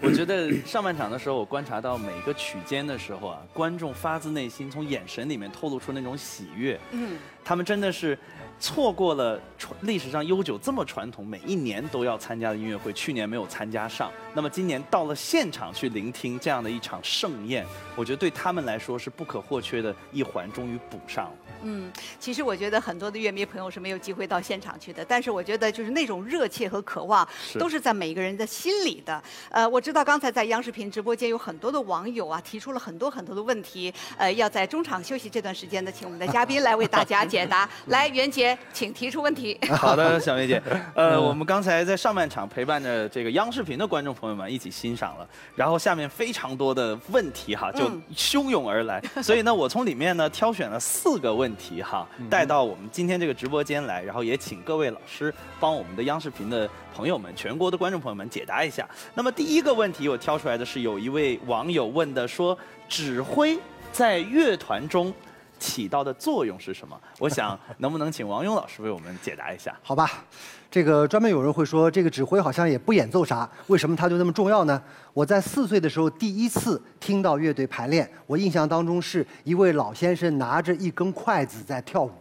[0.00, 6.76] 我觉得上半场的时候，我观察到每个曲间的时候啊，观众发自内心从眼神里面透露出那种喜悦。
[6.90, 8.18] 嗯，他们真的是
[8.60, 14.10] 错过了传历史上悠久这么传统，每一年都要参加的音乐会，去年没有参加上。
[14.34, 17.64] 那么今年到了现场去聆听这样的一场盛宴，
[17.96, 21.32] 我觉得对他们来说是不可或缺的一环，终于补上了。
[21.62, 21.90] 嗯，
[22.20, 27.26] 其实我觉得很多的乐迷朋友是没有机会到现场去的，但是我觉得就是那种热切和渴望，
[27.58, 29.20] 都是在每个人的心里的。
[29.50, 37.68] 呃，我知道刚才在央视频直播间有很多的网友啊，提出了很多很多的问题，呃，要在中场休息这段时间呢，请我们的嘉宾来为大家解答。
[37.86, 39.58] 来，袁杰，请提出问题。
[39.76, 40.62] 好的， 小梅姐，
[40.94, 45.26] 呃，我们刚才在上半场陪伴着这个央视频的观众朋友们一起欣赏了，
[45.56, 51.48] 然后下面非常多的问题哈就汹涌而来， 所以呢，我从里面呢挑选了四个问。
[51.48, 58.86] 问题哈，带到我们今天这个直播间来，然后也请各位老师帮我们的央视频的朋友们、全国的观众朋友们解答一下。
[59.14, 63.58] 那么第一个问题，我挑出来的是有一位网友问的，说指挥
[63.90, 65.10] 在乐团中
[65.58, 66.98] 起到的作用是什么？
[67.18, 69.74] 我想 能不能请王勇老师为我们解答一下？
[69.82, 70.24] 好吧。
[70.70, 74.82] 这个专门有人会说，这个指挥好像也不演奏啥，为什么他就那么重要呢？
[75.14, 82.12] 我在四岁的时候第一次听到乐队排练，我印象当中是一位老先生拿着一根筷子在跳舞。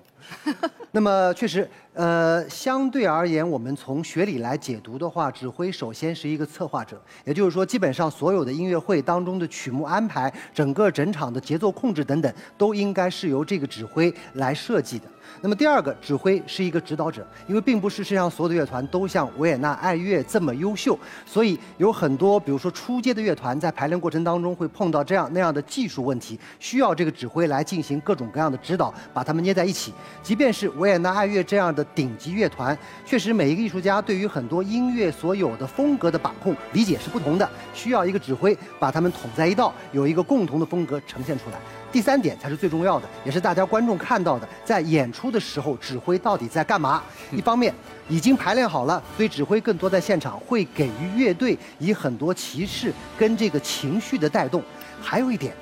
[0.92, 15.06] 那么确实，呃，相对而言，我们从学理来解读的话，指挥首先是一个策划者，也就是说，基本上所有的音乐会当中的曲目安排、整个整场的节奏控制等等，都应该是由这个指挥来设计的。
[15.42, 29.92] 那么第二个，指挥是一个指导者，因为并不是世界上所有的乐团都像维也纳爱乐这么优秀，所以有很多，比如说初阶的乐团在排练过程当中会碰到这样那样的技术问题，需要这个指挥来进行各种各样的指导，把它们捏在一起。
[30.24, 41.58] 即便是维也纳爱乐这样的顶级乐团，确实每一个艺术家对于很多音乐所有的风格的把控理解是不同的，需要一个指挥把他们统在一道，有一个共同的风格呈现出来。
[41.92, 47.02] 第三点才是最重要的，也是大家观众看到的，在演出的时候，指挥到底在干嘛？
[47.32, 47.74] 一方面
[48.10, 54.62] 已经排练好了，所以指挥更多在现场会给予乐队以很多提示跟这个情绪的带动。
[55.02, 55.54] 还有一点。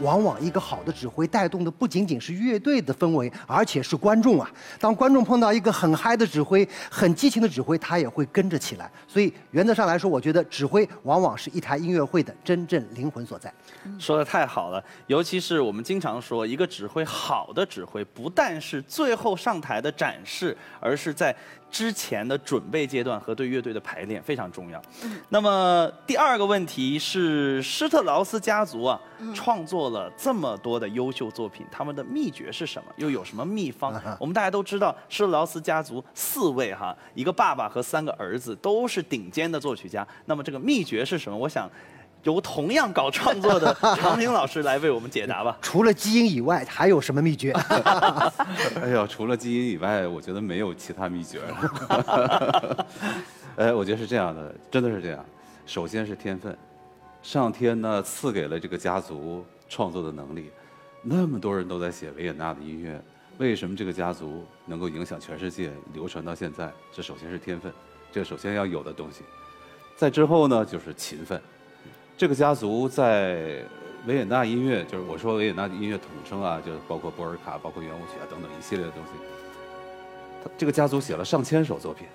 [0.00, 4.50] 往往一个好的指挥带动的不仅仅是乐队的氛围，而且是观众啊。
[4.78, 8.90] 当观众碰到一个很嗨的指挥、很激情的指挥，他也会跟着起来。
[9.06, 13.52] 所以原则上来说，我觉得指挥往往是一台音乐会的真正灵魂所在。
[13.98, 21.34] 说的太好了，尤其是我们经常说，一个指挥好的指挥，不但是最后上台的展示，而是在。
[21.70, 24.80] 之前的准备阶段和对乐队的排练非常重要。
[25.28, 29.00] 那么第二个问题是，施特劳斯家族啊，
[29.34, 32.92] 创作了这么多的优秀作品，他们的秘诀是什么？
[32.96, 33.92] 又有什么秘方？
[34.18, 40.06] 我们大家都知道，施特劳斯家族四位哈，一个爸爸和三个儿子都是顶尖的作曲家。
[40.26, 41.36] 那么这个秘诀是什么？
[41.36, 41.70] 我想。
[42.24, 45.56] 由同样搞创作的常平老师来为我们解答吧。
[45.62, 47.52] 除了基因以外，还有什么秘诀？
[48.82, 52.86] 哎呀，除了基因以外，我觉得没有其他秘诀了。
[53.56, 55.24] 哎，我觉得是这样的，真的是这样。
[55.64, 56.56] 首先是天分，
[57.22, 60.50] 上天呢赐给了这个家族创作的能力。
[61.02, 63.00] 那么多人都在写维也纳的音乐，
[63.38, 66.72] 为什么这个家族能够影响全世界，流传到现在？
[66.92, 67.72] 这首先是天分，
[68.10, 69.22] 这首先要有的东西。
[69.96, 71.40] 在之后呢，就是勤奋。
[72.18, 73.62] 这个家族在
[74.04, 79.10] 维也纳音乐，就是我说维也纳音乐统称啊，就是包括波尔卡、包括圆舞曲啊等等一系列的东西。
[80.42, 82.08] 他这个家族写了上千首作品，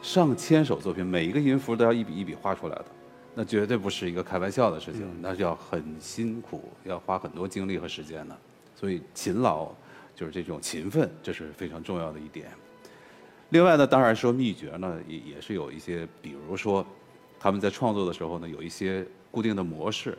[0.00, 2.86] 上千首作品，每一个音符都要一笔一笔画出来的，
[3.34, 8.34] 那绝对不是一个开玩笑的事情，那就要很辛苦，要花很多精力和时间的。
[8.74, 9.68] 所以勤劳
[10.16, 12.46] 就是这种勤奋，这是非常重要的一点。
[13.50, 16.86] 另外呢，当然说秘诀呢，也也是有一些，比如说
[17.38, 19.06] 他们在创作的时候呢，有一些。
[19.34, 20.16] 固定的模式，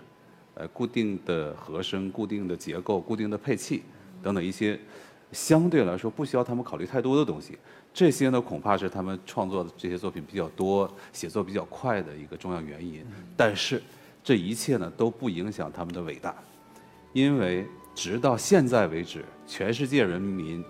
[0.56, 3.82] 呃，固定的和声、固定的结构、固定的配器
[4.22, 4.78] 等等一些
[5.32, 7.58] 相对来说不需要他们考虑太多的东西，
[7.94, 13.06] 这些呢恐怕是他们创作的这些作品比较多、写作比较快的一个重要原因。
[13.38, 13.82] 但是
[14.22, 16.36] 这一切呢都不影响他们的伟大，
[17.14, 20.62] 因为直到现在为止，全世界人民、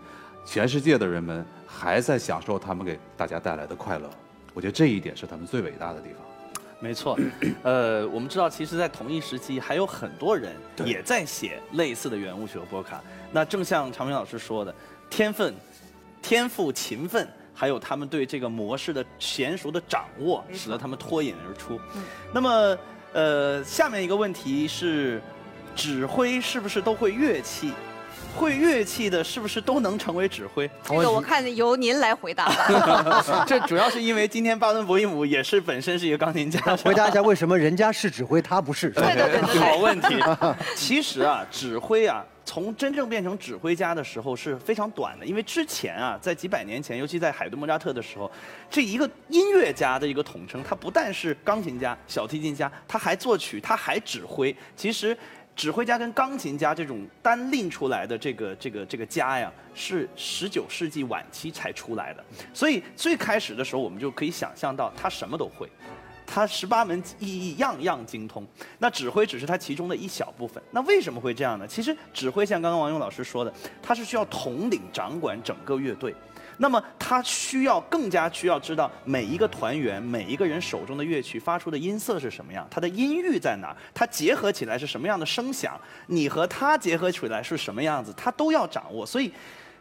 [0.45, 4.07] 全世界的人们还在享受他们给大家带来的快乐。
[4.53, 6.24] 我觉得这一点是他们最伟大的地方。
[6.85, 7.17] 没错，
[7.63, 10.55] 呃，我们知道，其实，在同一时期，还有很多人
[10.85, 13.01] 也在写类似的圆舞曲和波卡。
[13.31, 14.73] 那正像常明老师说的，
[15.09, 15.51] 天分、
[16.21, 21.79] 天赋、勤奋，还有他们对这个模式的娴熟的掌握，使得他们脱颖而出。
[21.95, 22.77] 嗯那么，
[23.13, 25.19] 呃，下面一个问题是，
[25.75, 27.73] 指挥是不是都会乐器？
[28.35, 30.69] 会乐器的是不是都能成为指挥？
[30.83, 33.43] 这个我看由您来回答吧。
[33.47, 36.59] 这主要是因为今天巴伦博伊姆也是本身是一个钢琴家。
[36.83, 38.89] 回答一下为什么人家是指挥，他不是？
[38.89, 40.15] 对对对好问题。
[40.75, 48.29] 其实啊，指挥啊，从真正变成指挥家的时候是非常短的，因为之前啊，在几百年前，尤其在海顿莫扎特的时候，
[48.69, 54.55] 这一个音乐家的一个统称，他不但是钢琴家、小提琴家，他还作曲，他还指挥。
[54.75, 55.17] 其实。
[55.55, 62.23] 指挥家跟钢琴家这种单拎出来的这个这个这个家呀，是十九世纪晚期才出来的。
[62.53, 65.69] 所以最开始的时候，我们就可以想象到他什么都会。
[66.27, 68.43] 他十八门技艺样样精通，
[68.79, 70.61] 那指挥只是他其中的一小部分。
[70.71, 71.67] 那为什么会这样呢？
[71.67, 76.13] 其实指挥像刚刚王勇老师说的，他是需要统领掌管整个乐队。
[76.57, 89.05] 那么他需要更加需要知道每一个团员、每一个人手中的乐曲发出的音色是什么样，它的音域在哪儿，它结合起来是什么样的声响，你和它结合起来是什么样子，他都要掌握。
[89.05, 89.31] 所以。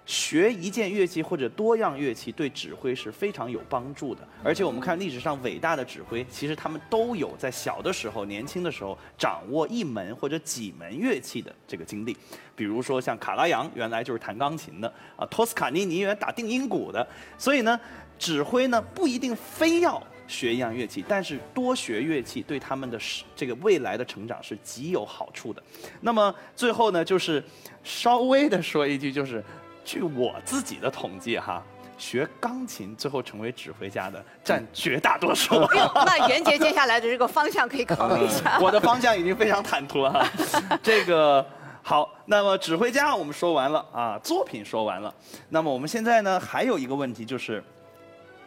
[0.06, 12.14] 学一件乐器或者多样乐器对指挥是非常有帮助的，而且我们看历史上伟大的指挥，其实他们都有在小的时候、年轻的时候掌握一门或者几门乐器的这个经历。
[12.54, 17.06] 比如说像卡拉扬原来就是弹钢琴的啊，托斯卡尼尼原来打定音鼓的，
[17.38, 17.80] 所以呢，
[18.18, 23.00] 指挥呢不一定非要学一样乐器，但是多学乐器对他们的
[23.34, 25.62] 这个未来的成长是极有好处的。
[26.02, 27.42] 那么最后呢，就是
[27.82, 29.42] 稍微的说一句，就是。
[29.84, 31.62] 据我自己的统计，哈，
[31.98, 35.54] 学钢琴最后成为指挥家的占绝大多数。
[35.94, 38.58] 那袁杰接下来的这个方向可以考虑一下。
[38.60, 40.28] 我的方向已经非常坦途了哈。
[40.82, 41.44] 这个
[41.82, 45.14] 好，那么指挥家我们说完了啊，作品说完了。
[45.50, 47.62] 那么我们现在呢，还有一个问题就是，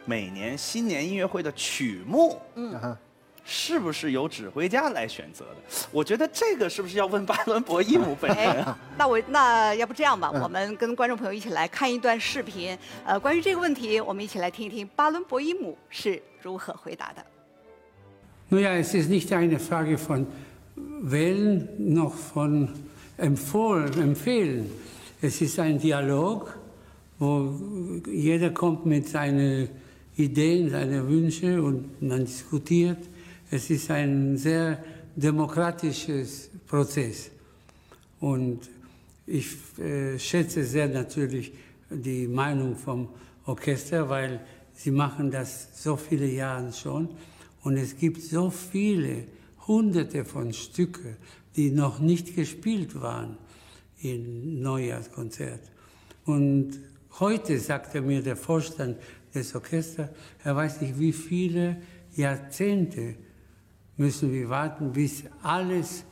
[0.05, 2.97] 每年新年音乐会的曲目，嗯。
[3.49, 5.87] 是不是由指挥家来选择的？
[5.89, 8.77] 我觉得这个是不是要问巴伦博伊姆本人啊？
[8.97, 12.77] 那我那要不这样吧，我们跟观众朋友一起来看一段视频。
[13.05, 17.25] 呃，关于这个问题，我们一起来听一听巴伦博伊姆是如何回答的。
[18.49, 20.27] Nun ja, es ist nicht eine Frage von
[20.75, 22.67] Wählen noch von
[23.17, 24.69] empfohlen, empfehlen.
[25.21, 26.57] Es ist ein Dialog,
[27.17, 27.53] wo
[28.05, 29.69] jeder kommt mit seinen
[30.17, 32.97] Ideen, seinen Wünschen und man diskutiert.
[33.49, 34.83] Es ist ein sehr
[35.15, 37.31] demokratisches Prozess.
[38.19, 38.69] Und
[39.25, 39.47] ich
[39.79, 41.53] äh, schätze sehr natürlich
[41.89, 43.07] die Meinung vom
[43.45, 44.41] Orchester, weil
[44.73, 47.09] sie machen das so viele Jahre schon.
[47.63, 49.23] Und es gibt so viele
[49.65, 51.15] hunderte von Stücke,
[51.55, 53.37] die noch nicht gespielt waren
[54.01, 55.61] im Neujahrskonzert.
[56.25, 56.79] Und
[57.19, 58.97] heute sagte mir der Vorstand
[59.33, 60.09] des Orchesters,
[60.43, 61.77] er weiß nicht, wie viele
[62.15, 63.15] Jahrzehnte
[63.97, 66.03] müssen wir warten, bis alles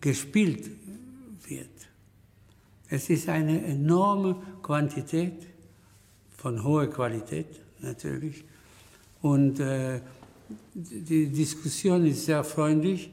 [0.00, 0.70] gespielt
[1.46, 1.68] wird.
[2.88, 5.46] Es ist eine enorme Quantität
[6.36, 7.46] von hoher Qualität
[7.80, 8.44] natürlich.
[9.20, 10.00] Und äh,
[10.74, 13.10] die Diskussion ist sehr freundlich.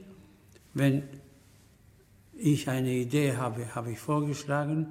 [0.73, 1.03] Wenn
[2.37, 4.87] ich eine Idee habe, habe ich vorgeschlagen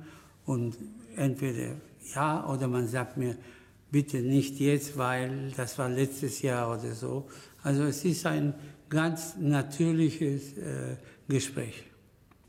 [0.46, 0.76] und
[1.16, 1.76] entweder
[2.14, 3.36] ja oder man sagt mir,
[3.90, 7.28] bitte nicht jetzt, weil das war letztes Jahr oder so.
[7.62, 8.54] Also es ist ein
[8.89, 10.97] ganz natürliches äh,
[11.28, 11.84] Gespräch.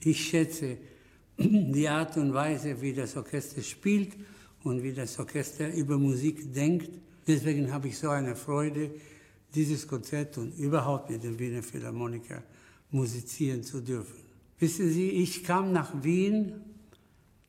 [0.02, 0.78] Ich schätze
[1.38, 4.14] die Art und Weise, wie das Orchester spielt
[4.64, 6.90] und wie das Orchester über Musik denkt.
[7.28, 8.92] Deswegen habe ich so eine Freude,
[9.54, 12.44] dieses Konzert und überhaupt mit dem Wiener Philharmoniker
[12.92, 14.20] musizieren zu dürfen.
[14.60, 16.62] Wissen Sie, ich kam nach Wien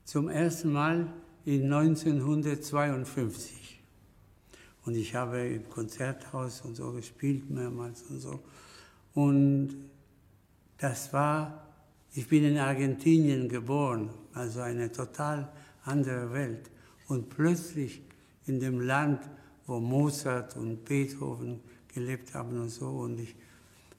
[0.04, 1.12] zum ersten Mal
[1.44, 3.80] in 1952.
[4.84, 8.40] Und ich habe im Konzerthaus und so gespielt mehrmals und so.
[9.14, 9.76] Und
[10.78, 11.66] das war,
[12.14, 15.50] ich bin in Argentinien geboren, also eine total
[15.84, 16.70] andere Welt.
[17.08, 18.02] Und plötzlich
[18.46, 19.22] in dem Land,
[19.66, 21.60] wo Mozart und Beethoven
[21.92, 22.88] gelebt haben und so.
[22.88, 23.34] Und ich,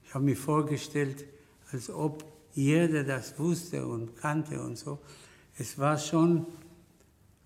[0.04, 1.24] ich habe mir vorgestellt,
[1.70, 4.98] als ob jeder das wusste und kannte und so.
[5.56, 6.46] Es war schon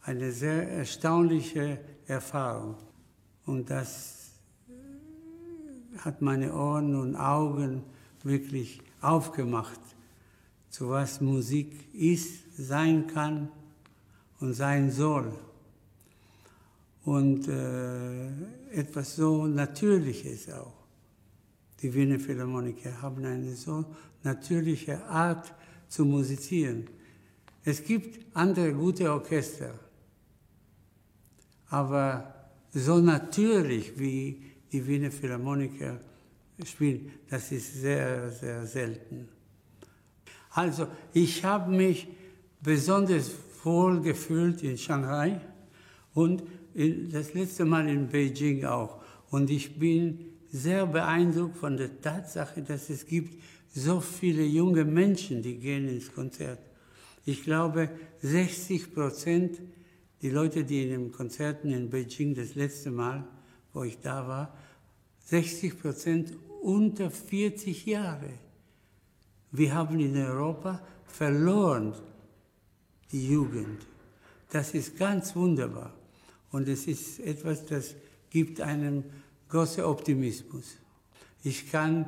[0.02, 2.76] eine sehr erstaunliche Erfahrung.
[3.44, 4.15] Und das
[5.98, 7.82] hat meine Ohren und Augen
[8.22, 9.80] wirklich aufgemacht,
[10.70, 13.48] zu was Musik ist, sein kann
[14.40, 15.32] und sein soll.
[17.04, 18.26] Und äh,
[18.72, 20.72] etwas so Natürliches auch.
[21.80, 23.84] Die Wiener Philharmoniker haben eine so
[24.22, 25.54] natürliche Art
[25.88, 26.88] zu musizieren.
[27.64, 29.74] Es gibt andere gute Orchester,
[31.68, 32.34] aber
[32.72, 34.42] so natürlich wie
[34.72, 36.00] die Wiener Philharmoniker
[36.64, 37.12] spielen.
[37.28, 39.28] Das ist sehr, sehr selten.
[40.50, 42.08] Also ich habe mich
[42.62, 43.30] besonders
[43.62, 45.40] wohl gefühlt in Shanghai
[46.14, 46.42] und
[47.12, 49.02] das letzte Mal in Beijing auch.
[49.30, 53.42] Und ich bin sehr beeindruckt von der Tatsache, dass es gibt
[53.74, 56.60] so viele junge Menschen, die gehen ins Konzert.
[57.24, 57.90] Ich glaube,
[58.22, 59.60] 60 Prozent
[60.22, 63.26] die Leute, die in den Konzerten in Beijing das letzte Mal,
[63.76, 64.56] wo ich da war,
[65.26, 68.30] 60 Prozent unter 40 Jahre.
[69.52, 71.92] Wir haben in Europa verloren
[73.12, 73.86] die Jugend.
[74.50, 75.92] Das ist ganz wunderbar.
[76.52, 77.94] Und es ist etwas, das
[78.30, 79.04] gibt einem
[79.50, 80.78] großen Optimismus.
[81.44, 82.06] Ich kann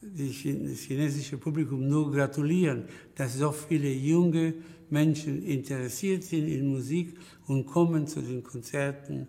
[0.00, 2.84] das chinesische Publikum nur gratulieren,
[3.16, 4.54] dass so viele junge
[4.88, 9.26] Menschen interessiert sind in Musik und kommen zu den Konzerten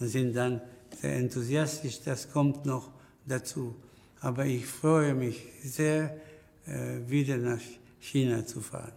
[0.00, 0.60] und sind dann
[1.00, 2.02] sehr enthusiastisch.
[2.04, 2.90] Das kommt noch
[3.26, 3.74] dazu.
[4.20, 6.16] Aber ich freue mich sehr,
[6.66, 7.60] äh, wieder nach
[8.00, 8.92] China zu fahren.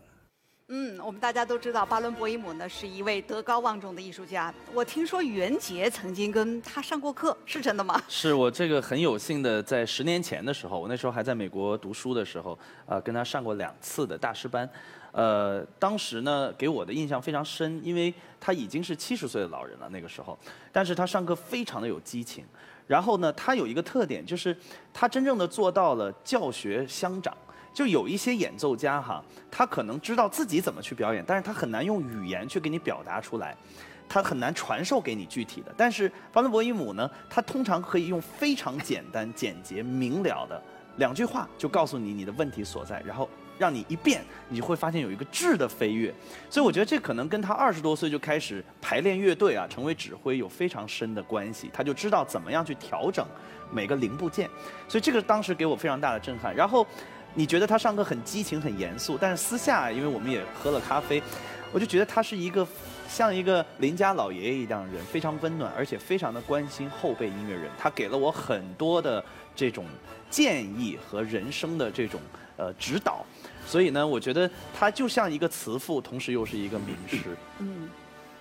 [0.70, 4.54] 嗯，我们大家都知道巴伦博伊姆呢是一位德高望重的艺术家。
[4.74, 8.02] 我听说袁杰曾经跟他上过课，是真的吗？
[8.10, 14.70] 是我这个很有幸的，在十年前的时候，我那时候还在美国读书的时候，呃，跟他上过两次的大师班。
[15.18, 20.38] 呃，当时呢给我的印象非常深，因为他已经是七十岁的老人了那个时候，
[20.72, 22.45] 但是他上课非常的有激情。
[22.86, 24.55] 然后呢，他有一个特点，就是
[24.93, 27.36] 他真正的做到了教学相长。
[27.74, 33.57] 就有一些演奏家哈，他可能知道自己怎么去表演，但是他很难用语言去给你表达出来，
[34.07, 35.74] 他很难传授给你具体的。
[35.76, 40.61] 但是巴伦博伊姆呢，他通常可以用非常简单、简洁、明了的
[40.97, 43.28] 两句话就告诉你你的问题所在，然后
[43.58, 46.14] 让你一变，你就会发现有一个质的飞跃。
[46.49, 51.70] 所以我觉得这可能跟他二十多岁就开始排练乐队啊，成为指挥有非常深的关系。
[51.74, 53.26] 他就知道怎么样去调整
[53.72, 54.49] 每个零部件，
[54.88, 56.55] 所以这个当时给我非常大的震撼。
[56.55, 56.86] 然后。
[57.34, 61.22] 你觉得他上课很激情、很严肃，但是私下，因为我们也喝了咖啡，
[61.72, 62.68] 我就觉得他是一个
[63.08, 67.70] 像一个邻家老爷爷一样的人，非常温暖，而且非常的关心后辈音乐人。
[67.78, 69.24] 他给了我很多的
[69.55, 69.86] 这种
[70.32, 72.20] 建议和人生的这种
[72.58, 73.26] 呃指导，
[73.66, 77.20] 所以呢，我觉得他就像一个慈父，同时又是一个名师。
[77.60, 77.88] 嗯，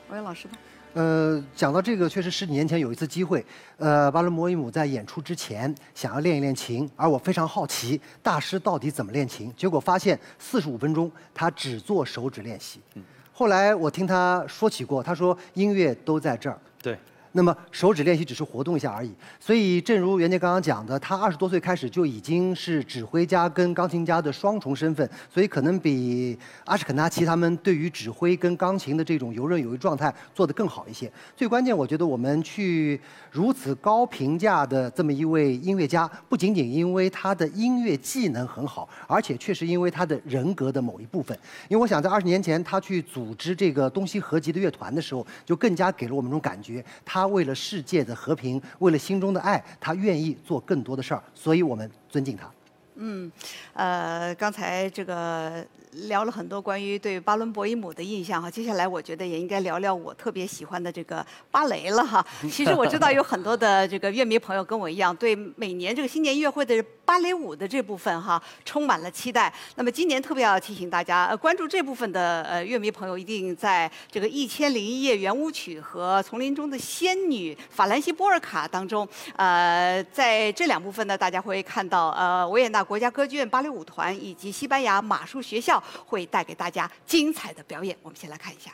[0.08, 0.56] 我有老师吧。
[0.94, 3.44] 呃，讲到这个，确实十几年前有一次机会，
[3.76, 12.80] 呃，巴伦博伊姆在演出之前想要练一练琴，而我非常好奇大师到底怎么练琴，结果发现四十五分钟他只做手指练习。
[12.94, 13.02] 嗯
[13.38, 16.58] 后来我听他说起过，他说音乐都在这儿。
[16.80, 16.98] 对。
[17.36, 31.12] 那么手指练习只是活动一下而已，所以正如袁杰刚刚讲的，他二十多岁开始就已经是指挥家跟钢琴家的双重身份，所以可能比阿什肯纳奇他们对于指挥跟钢琴的这种游刃有余状态做得更好一些。
[31.36, 32.98] 最关键，我觉得我们去
[33.30, 41.38] 如此高评价的这么一位音乐家，不仅仅因为他的音乐技能很好，而且确实因为他的人格的某一部分。
[41.68, 52.50] 因为我想在二十年前他去组织这个东西合集的乐团的时候，就更加给了我们一种感觉，他为了世界的和平，为了心中的爱，他愿意做更多的事儿，所以我们尊敬他。
[52.96, 53.30] 嗯，
[53.74, 55.62] 呃，刚才这个
[56.08, 62.24] 聊了很多关于对巴伦博伊姆的印象哈，接下来我觉得也应该聊聊我特别喜欢的这个芭蕾了哈。
[62.50, 69.52] 其实我知道有很多的这个乐迷朋友跟我一样，对每年这个新年音乐会的芭蕾舞的这部分哈充满了期待。
[69.74, 82.86] 那么今年特别要提醒大家，呃，关注这部分的呃乐迷朋友一定在这个《一千零一夜》圆舞曲和《丛林中的仙女》法兰西波尔卡当中，呃，在这两部分呢，大家会看到呃维也纳。
[82.86, 87.96] 国家歌剧院芭蕾舞团以及西班牙马术学校会带给大家精彩的表演。
[88.02, 88.72] 我们先来看一下。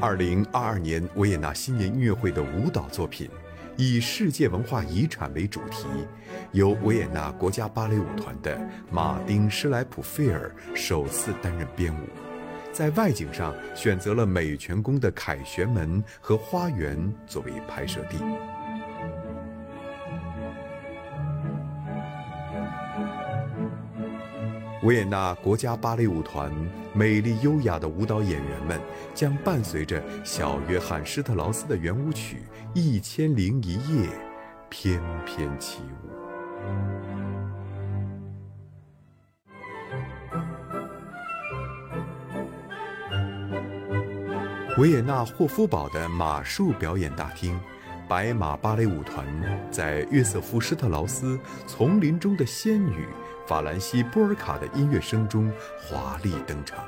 [0.00, 3.28] 二零二二年维也纳新年音乐会的舞蹈作品
[3.76, 5.86] 以世界文化遗产为主题，
[6.52, 8.56] 由维也纳国家芭蕾舞团的
[8.92, 12.06] 马丁施莱普费尔首次担任编舞。
[12.72, 18.18] 在外景上选择了美泉宫的凯旋门和花园作为拍摄地。
[24.84, 26.52] 维也纳国家芭蕾舞团
[26.92, 28.80] 美丽优雅的舞蹈演员们
[29.12, 32.36] 将伴随着小约翰施特劳斯的圆舞曲
[32.74, 34.06] 《一千零一夜》
[34.68, 36.08] 翩翩起舞。
[44.80, 47.58] 维也纳霍夫堡的马术表演大厅，
[48.08, 49.26] 白马芭蕾舞团
[49.72, 53.04] 在约瑟夫施特劳斯《丛林中的仙女》
[53.48, 56.84] 法兰西·波尔卡的音乐声中华丽登场。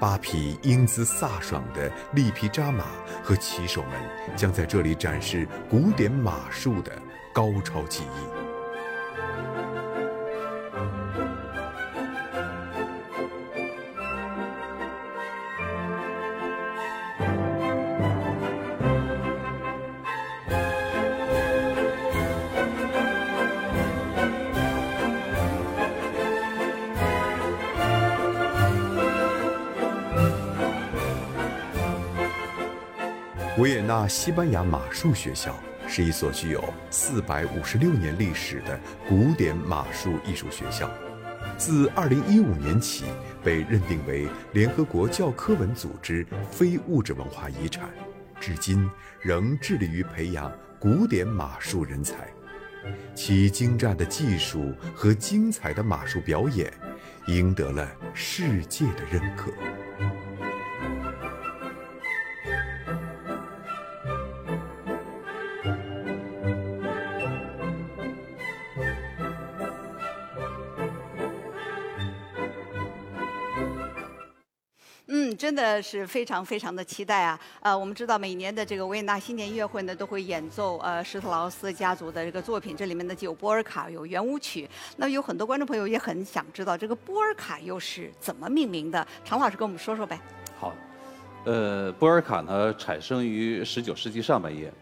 [0.00, 2.86] 八匹英姿飒爽的利皮扎马
[3.22, 3.92] 和骑手们
[4.34, 6.90] 将在这里展示古典马术的
[7.34, 8.43] 高超技艺。
[33.56, 35.56] 维也纳西班牙马术学校
[35.86, 38.78] 是一所具有四百五十六年历史的
[39.08, 40.90] 古典马术艺术学校，
[41.56, 43.04] 自二零一五年起
[43.44, 47.88] 被认定为联合国教科文组织非物质文化遗产，
[48.40, 48.90] 至今
[49.20, 50.50] 仍致力于培养
[50.80, 52.28] 古典马术人才。
[53.14, 56.72] 其精湛的技术和精彩的马术表演，
[57.28, 59.52] 赢得了世界的认可。
[75.36, 77.38] 真的是非常非常的期待啊！
[77.60, 84.68] 呃，我们知道每年的这个维也纳新年音乐会呢，都会演奏呃施特劳斯家族的这个作品，这里面呢既有波尔卡，有圆舞曲。
[84.96, 89.06] 那有很多观众朋友也很想知道这个波尔卡又是怎么命名的？
[89.24, 90.20] 常老师跟我们说说呗。
[90.58, 90.72] 好，
[91.44, 94.72] 呃，波尔卡呢产生于十九世纪上半叶，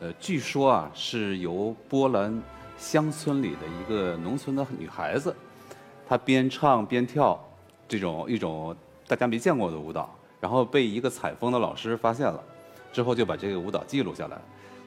[0.00, 2.42] 呃，据说啊是由波兰
[2.76, 5.34] 乡村里的一个农村的女孩子，
[6.08, 7.38] 她边唱边跳
[7.88, 8.76] 这种一种。
[9.08, 12.40] 大家没见过的舞蹈，然后被一个采风的老师发现了，
[12.92, 14.38] 之后就把这个舞蹈记录下来，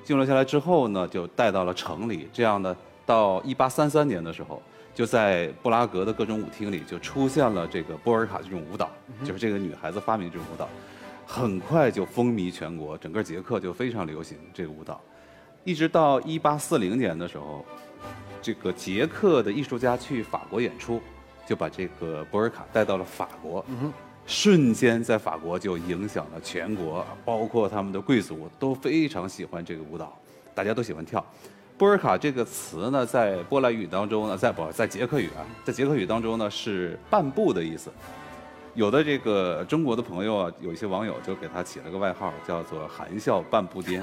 [0.03, 2.29] 记录下来之后呢，就带到了城里。
[2.31, 4.61] 这样呢，到一八三三年的时候，
[4.93, 8.91] 就在布拉格的各种舞厅里就出现了这个波尔卡这种舞蹈，
[9.23, 10.69] 就是这个女孩子发明这种舞蹈，
[11.25, 15.01] 很快就风靡全国，整个捷克就非常流行这个舞蹈，
[15.63, 17.65] 一直到一八四零年的时候，
[18.41, 21.01] 这个捷克的艺术家去法国演出，
[21.45, 23.65] 就把这个波尔卡带到了法国。
[24.31, 30.17] 瞬间在法国就影响了全国，包括他们的贵族都非常喜欢这个舞蹈，
[30.55, 31.23] 大家都喜欢跳。
[31.77, 37.91] 波尔卡这个词呢，在波兰语当中呢，在不在捷克语啊，在捷克语当中呢是半步的意思。
[38.73, 43.99] 有的这个中国的朋友啊，有一些网友就给他起了个外号，叫做“含笑半步癫”。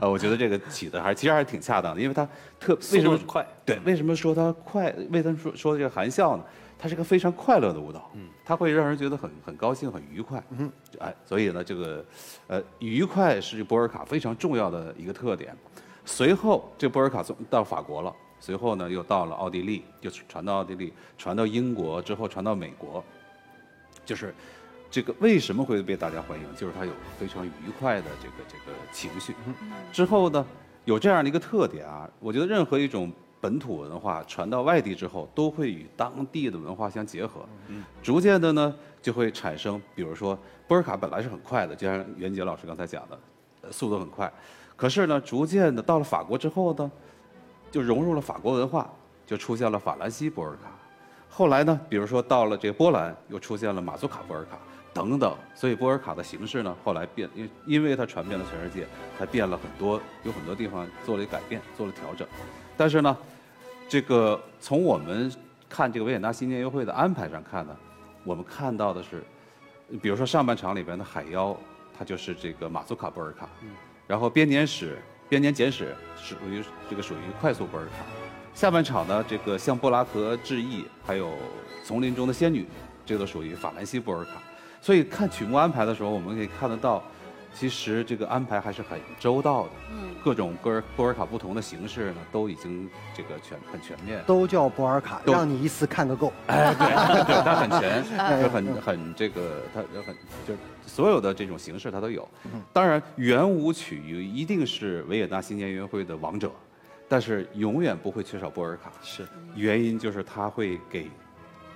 [0.00, 2.24] 呃，我觉得这个起的还其实还是挺恰当的，因为他
[2.60, 3.44] 特为什么快？
[3.66, 4.94] 对，为什么说他快？
[5.10, 6.44] 为什么说说这个含笑呢？
[6.78, 12.04] 它是个非常快乐的舞蹈，嗯，它会让人觉得很很高兴、很愉快，嗯，哎，所以呢，这个，
[12.46, 15.52] 呃，愉快是波尔卡非常重要的一个特点。
[16.04, 23.02] 随后，这波尔卡到法国了，随后呢，又到了奥地利，就传到奥地利，传到英国之后，传到美国。
[24.04, 24.32] 就是
[24.88, 26.44] 这个为什么会被大家欢迎？
[26.54, 29.34] 就是它有非常愉快的这个这个情绪。
[29.92, 30.46] 之后呢，
[30.84, 33.12] 有这样的一个特点啊，我觉得任何一种。
[33.40, 37.40] 本土文化传到外地之后，都会与当地的文化相结合，
[38.02, 40.36] 逐渐的呢，就会产生，比如说
[40.66, 43.18] 波尔卡本来是很快的，就像袁杰老师刚才讲的，
[43.70, 44.32] 速度很快，
[44.76, 46.90] 可是呢，逐渐的到了法国之后呢，
[47.70, 48.90] 就融入了法国文化，
[49.24, 50.70] 就出现了法兰西波尔卡，
[51.28, 54.58] 后来呢，比如说到了这个波兰，又出现了马祖卡波尔卡
[54.92, 58.86] 等等，所以波尔卡的形式呢，后来变，因因为它传遍了全世界，
[59.16, 62.26] 它变了很多，有很多地方做了改变，做了调整。
[62.78, 63.14] 但是呢，
[63.88, 65.30] 这个从我们
[65.68, 67.76] 看这个维也纳新年音乐会的安排上看呢，
[68.22, 69.22] 我们看到的是，
[70.00, 71.54] 比如说上半场里边的海妖，
[71.98, 73.48] 它就是这个马祖卡波尔卡，
[74.06, 74.96] 然后编年史、
[75.28, 78.04] 编年简史属于这个属于快速波尔卡，
[78.54, 81.32] 下半场呢，这个向布拉格致意，还有
[81.84, 82.64] 丛林中的仙女，
[83.04, 84.34] 这都属于法兰西波尔卡。
[84.80, 87.02] 所以看曲目安排的时候，我们可以看得到。
[87.54, 96.32] 其实这个安排还是很周到的，嗯，各种波尔波尔卡不同的形式呢，都已经这个全很全面，都叫波尔卡，让你一次看个够。
[96.46, 96.86] 哎，对，
[97.26, 100.14] 对，它很全，就很很这个，它很
[100.46, 102.28] 就是所有的这种形式它都有。
[102.72, 106.50] 当然，圆舞曲一定是维也纳新年音乐会的王者，
[107.08, 108.92] 但是永远不会缺少波尔卡。
[109.02, 109.26] 是，
[109.56, 111.10] 原因就是它会给。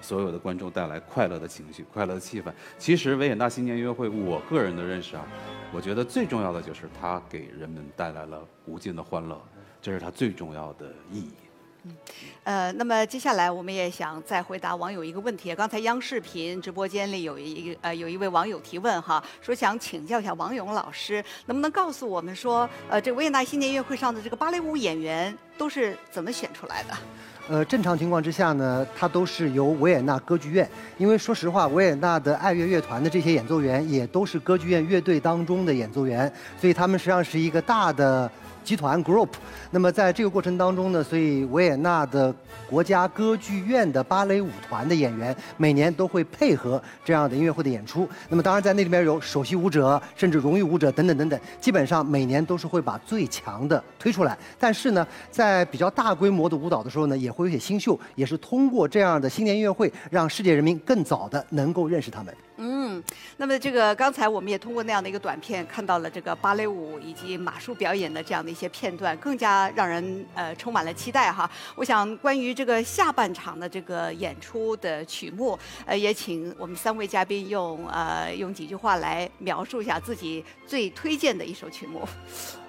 [0.03, 2.53] 所有的观众带来快乐的情绪、快乐的气氛。
[2.77, 5.25] 其实维也纳新年音乐会，我个人的认识啊，
[5.73, 9.41] 我觉得最重要的就是它给人们带来了无尽的欢乐，
[9.81, 11.33] 这是它最重要的意义。
[11.85, 11.97] 嗯，
[12.45, 15.53] 呃，那么接下来我们也想再回答网友一个问题。
[15.53, 26.95] 刚才央视频直播间里有一个呃有一位网友提问哈，说想请教一下王勇老师，能不能告诉我们说，呃，这维也纳新年音乐会上的这个芭蕾舞演员都是怎么选出来的？
[27.49, 38.31] 呃，正常情况之下呢，它都是由维也纳歌剧院，因为说实话，维也纳的爱乐乐团的这些演奏员也都是歌剧院乐队当中的演奏员，所以他们实际上是一个大的。
[38.63, 39.29] 集团 group，
[39.71, 42.35] 那么在这个过程当中呢，所以维也纳的
[42.69, 48.09] 国家歌剧院的芭蕾舞团的演员每年都会配合这样的音乐会的演出。
[48.29, 54.39] 那么当然在那里面有首席舞者，甚至荣誉舞者等等等等，基本上每年都是会把最强的推出来。
[54.59, 62.35] 但是呢，在比较大规模的舞蹈的时候呢，也会有些新秀，也是通过这样的新年音乐会，让世界人民更早的能够认识他们。
[62.65, 63.03] 嗯，
[63.39, 71.51] 那么这个刚才我们也通过那样的一个短片看到了这个芭蕾舞以及马术表演的这样的一些片段，更加让人呃充满了期待哈。
[71.75, 82.07] 我想关于这个下半场的这个演出的曲目，呃，也请我们三位嘉宾用呃用几句话来描述一下自己最推荐的一首曲目。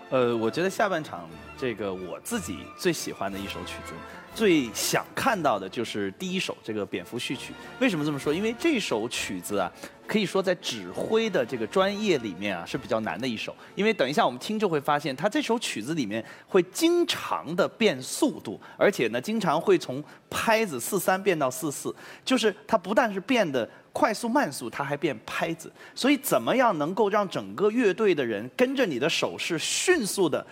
[0.10, 3.94] 呃，我觉得下半场这个我自己最喜欢的一首曲子。
[4.36, 7.54] 最想看到的就是第一首这个蝙蝠序曲。
[7.80, 8.34] 为什么这么说？
[8.34, 9.72] 因为这首曲子啊，
[10.08, 13.56] 可以说在指挥的这个专业里面啊是比较难的一首。
[13.76, 21.96] 因为等一下我们听就会发现，它这首曲子里面会经常的变速度，而且呢，经常会从拍子四三变到四四，
[22.26, 25.72] 就是它不但是变得快速慢速，它还变拍子。
[25.94, 30.46] 所以怎么样能够让整个乐队的人跟着你的手势迅速的？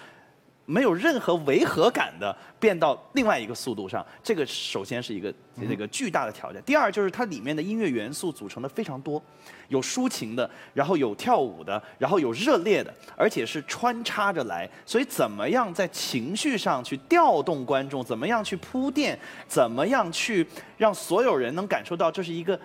[0.72, 6.64] 没有任何违和感的变到另外一个速度上，这个首先是一个那个巨大的挑战。
[6.64, 9.22] 第二就是它里面的音乐元素组成的非常多，
[9.68, 14.70] 有抒情的，然后有跳舞的，然后有热烈的，而且是穿插着来。
[14.86, 22.58] 所以怎么样在情绪上去调动观众，怎么样去铺垫，怎么样去让所有人能感受到这是一个。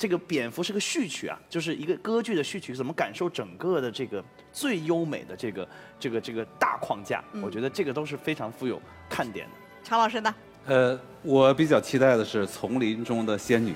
[0.00, 5.68] 这个蝙蝠是个序曲啊，就是一个歌剧的序曲，怎么感受整个的这个最优美的这个
[5.98, 7.22] 这个这个大框架？
[7.42, 9.52] 我觉得这个都是非常富有看点的。
[9.84, 10.34] 常老师呢？
[10.64, 13.72] 呃，我比较期待的是《丛林中的仙女》，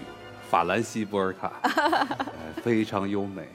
[0.48, 1.52] 法兰西波尔卡，
[2.64, 3.46] 非常优美。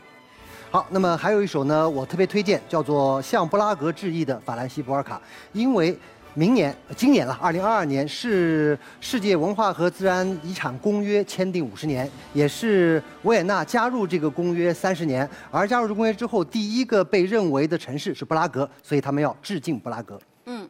[0.69, 5.17] 好，那么还有一首呢，我特别推荐，叫做《向布拉格致意的法兰西波尔卡》，
[5.53, 5.97] 因为。
[6.39, 15.29] 明年，今年了，二零二二年是世界文化和自然遗产公约签订五十年，也是维也纳加入这个公约三十年。
[15.51, 20.17] 而加入这公约之后，第一个被认为的城市是布拉格，所以他们要致敬布拉格。
[20.45, 20.65] 嗯，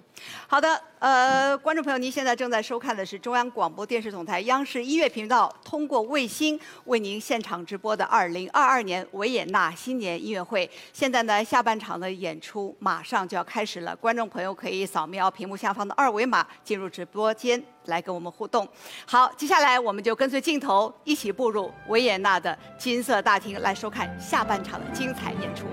[0.48, 10.70] 好的，呃，观众朋友，您现在正在收看的是中央广播电视总台央视音乐频道通过卫星为您现场直播的2022年维也纳新年音乐会。
[10.92, 18.68] 现在呢，下半场的演出马上就要开始了，观众朋友可以扫描屏幕下方的二维码进入直播间来跟我们互动。
[19.06, 25.66] 好，接下来我们就跟随镜头一起步入维也纳的金色大厅，来收看下半场的精彩演出。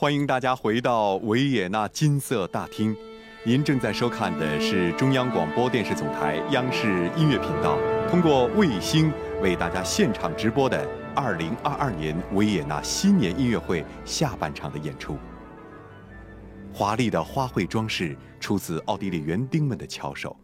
[0.00, 2.96] 欢迎大家回到维也纳金色大厅，
[3.44, 7.78] 您正在收看的是中央广播电视总台央视音乐频道
[8.08, 9.12] 通过卫星
[9.42, 15.18] 为大家现场直播的2022年维也纳新年音乐会下半场的演出。
[16.72, 20.34] 华丽的花卉装饰出自奥地利园丁们的巧手。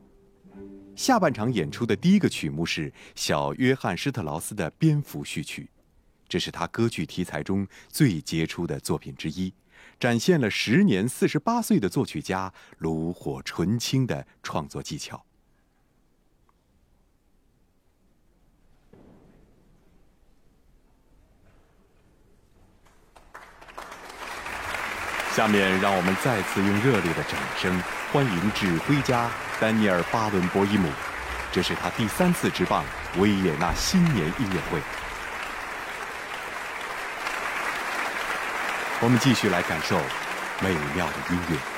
[0.94, 5.66] 下半场演出的第一个曲目是小约翰施特劳斯的蝙蝠序曲。
[6.28, 9.52] 这是他歌剧题材中最杰出的作品之一，
[9.98, 15.24] 展现了时年四十八岁的作曲家炉火纯青的创作技巧。
[25.34, 27.78] 下面，让我们再次用热烈的掌声
[28.10, 29.30] 欢迎指挥家
[29.60, 30.90] 丹尼尔·巴伦博伊姆，
[31.52, 32.82] 这是他第三次执棒
[33.18, 34.80] 维也纳新年音乐会。
[39.02, 39.98] 我们继续来感受
[40.62, 41.75] 美妙的音乐。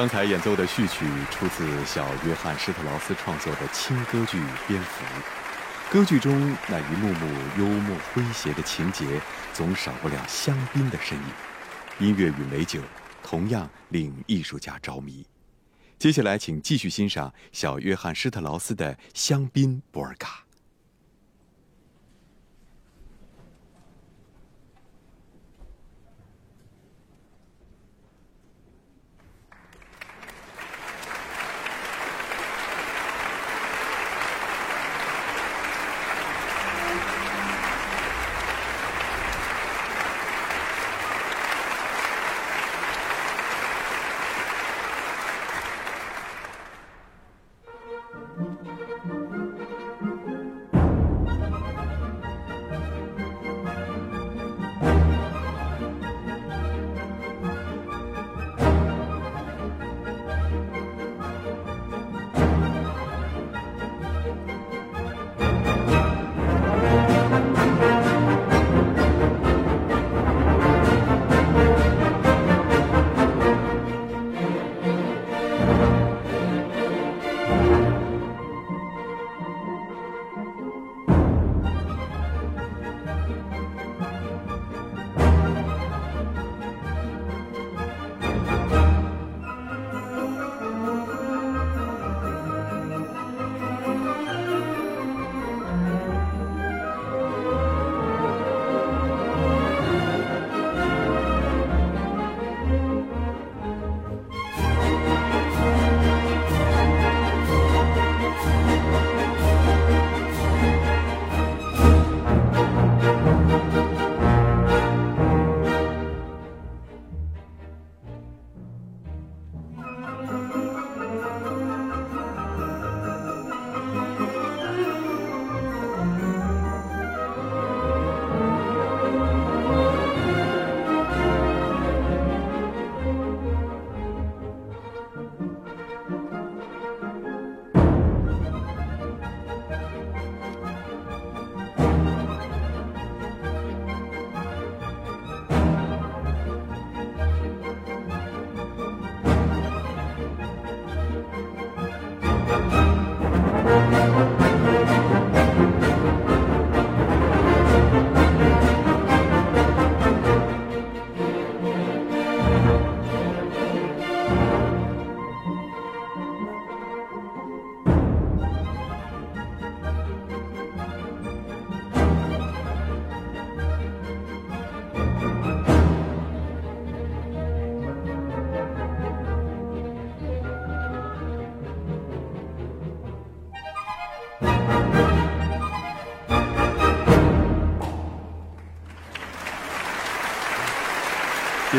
[0.00, 5.04] 刚才演奏的序曲出自小约翰施特劳斯创作的轻歌剧《蝙蝠》。
[5.92, 7.26] 歌剧中那一幕幕
[7.58, 9.20] 幽默诙谐的情节，
[9.52, 11.24] 总少不了香槟的身影。
[11.98, 12.80] 音乐与美酒
[13.22, 15.26] 同样令艺术家着迷。
[15.98, 20.46] 接下来，请继续欣赏小约翰施特劳斯的《香槟波尔卡》。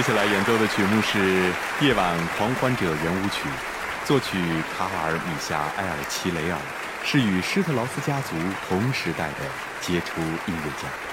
[0.02, 1.20] 接下来演奏的曲目是
[1.80, 3.48] 《夜晚狂欢者》圆舞曲，
[4.04, 4.36] 作曲
[4.76, 6.58] 卡尔米夏埃尔齐雷尔，
[7.04, 8.36] 是与施特劳斯家族
[8.68, 9.46] 同时代的
[9.80, 11.11] 杰出音乐家。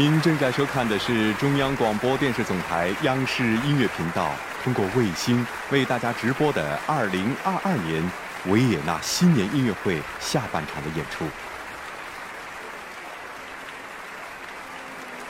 [0.00, 4.30] 您正在收看的是中央广播电视总台央视音乐频道
[4.64, 8.10] 通过卫星为大家直播的2022年
[8.46, 11.26] 维也纳新年音乐会下半场的演出。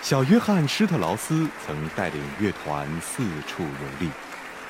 [0.02, 3.68] 小约翰施特劳斯曾带领乐团四处游
[3.98, 4.08] 历，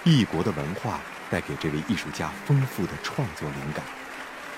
[0.05, 0.99] 异国的文化
[1.29, 3.85] 带给这位艺术家丰富的创作灵感，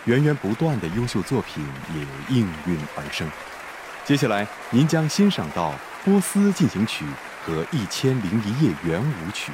[0.05, 1.66] 源源不断的优秀作品
[1.97, 3.27] 也应运而生。
[4.05, 5.70] 接下来，您将欣赏到
[6.05, 7.05] 《波斯进行曲》
[7.47, 9.53] 和《一千零一夜》圆舞曲。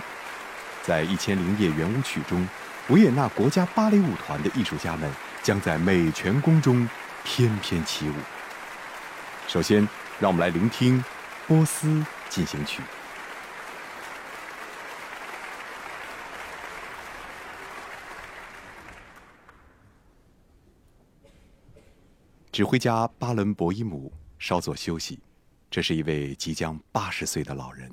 [0.82, 2.48] 在《一千零一夜》圆舞曲中，
[2.88, 5.12] 维也纳国家芭蕾舞团的艺术家们
[5.42, 6.88] 将在美泉宫中
[7.24, 8.14] 翩翩起舞。
[9.46, 9.86] 首先，
[10.18, 10.98] 让我们来聆听
[11.46, 12.80] 《波斯进行曲》。
[22.50, 24.10] 指挥家巴伦博伊姆。
[24.38, 25.18] 稍作休息，
[25.70, 27.90] 这是一位即将八十岁的老人。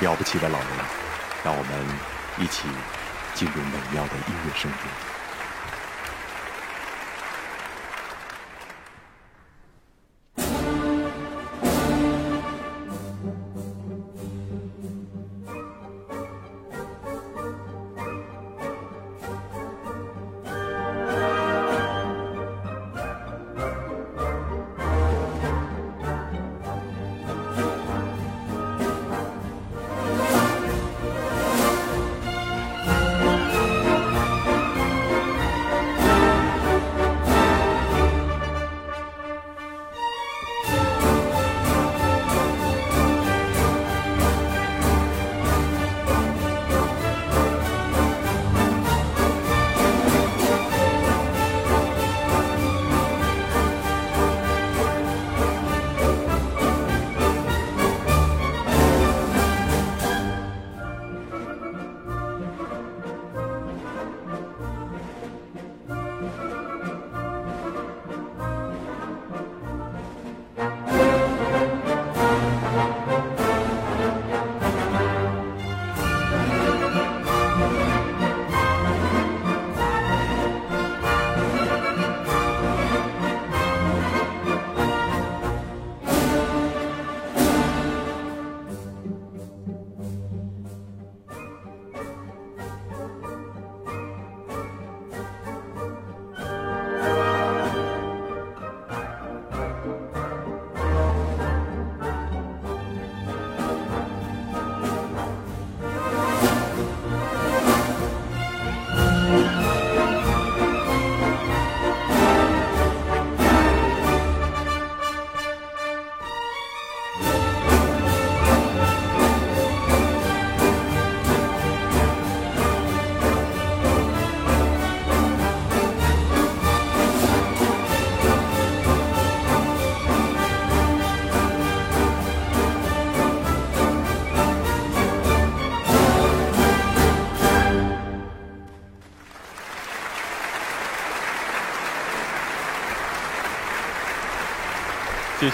[0.00, 0.68] 了不起的老人，
[1.42, 2.68] 让我们一起
[3.34, 5.13] 进入美妙的音乐声中。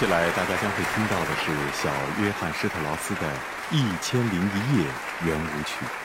[0.01, 1.91] 接下来，大家将会听到的是小
[2.23, 3.21] 约翰施特劳斯的
[3.71, 4.87] 《一千零一夜》
[5.27, 6.00] 圆舞曲。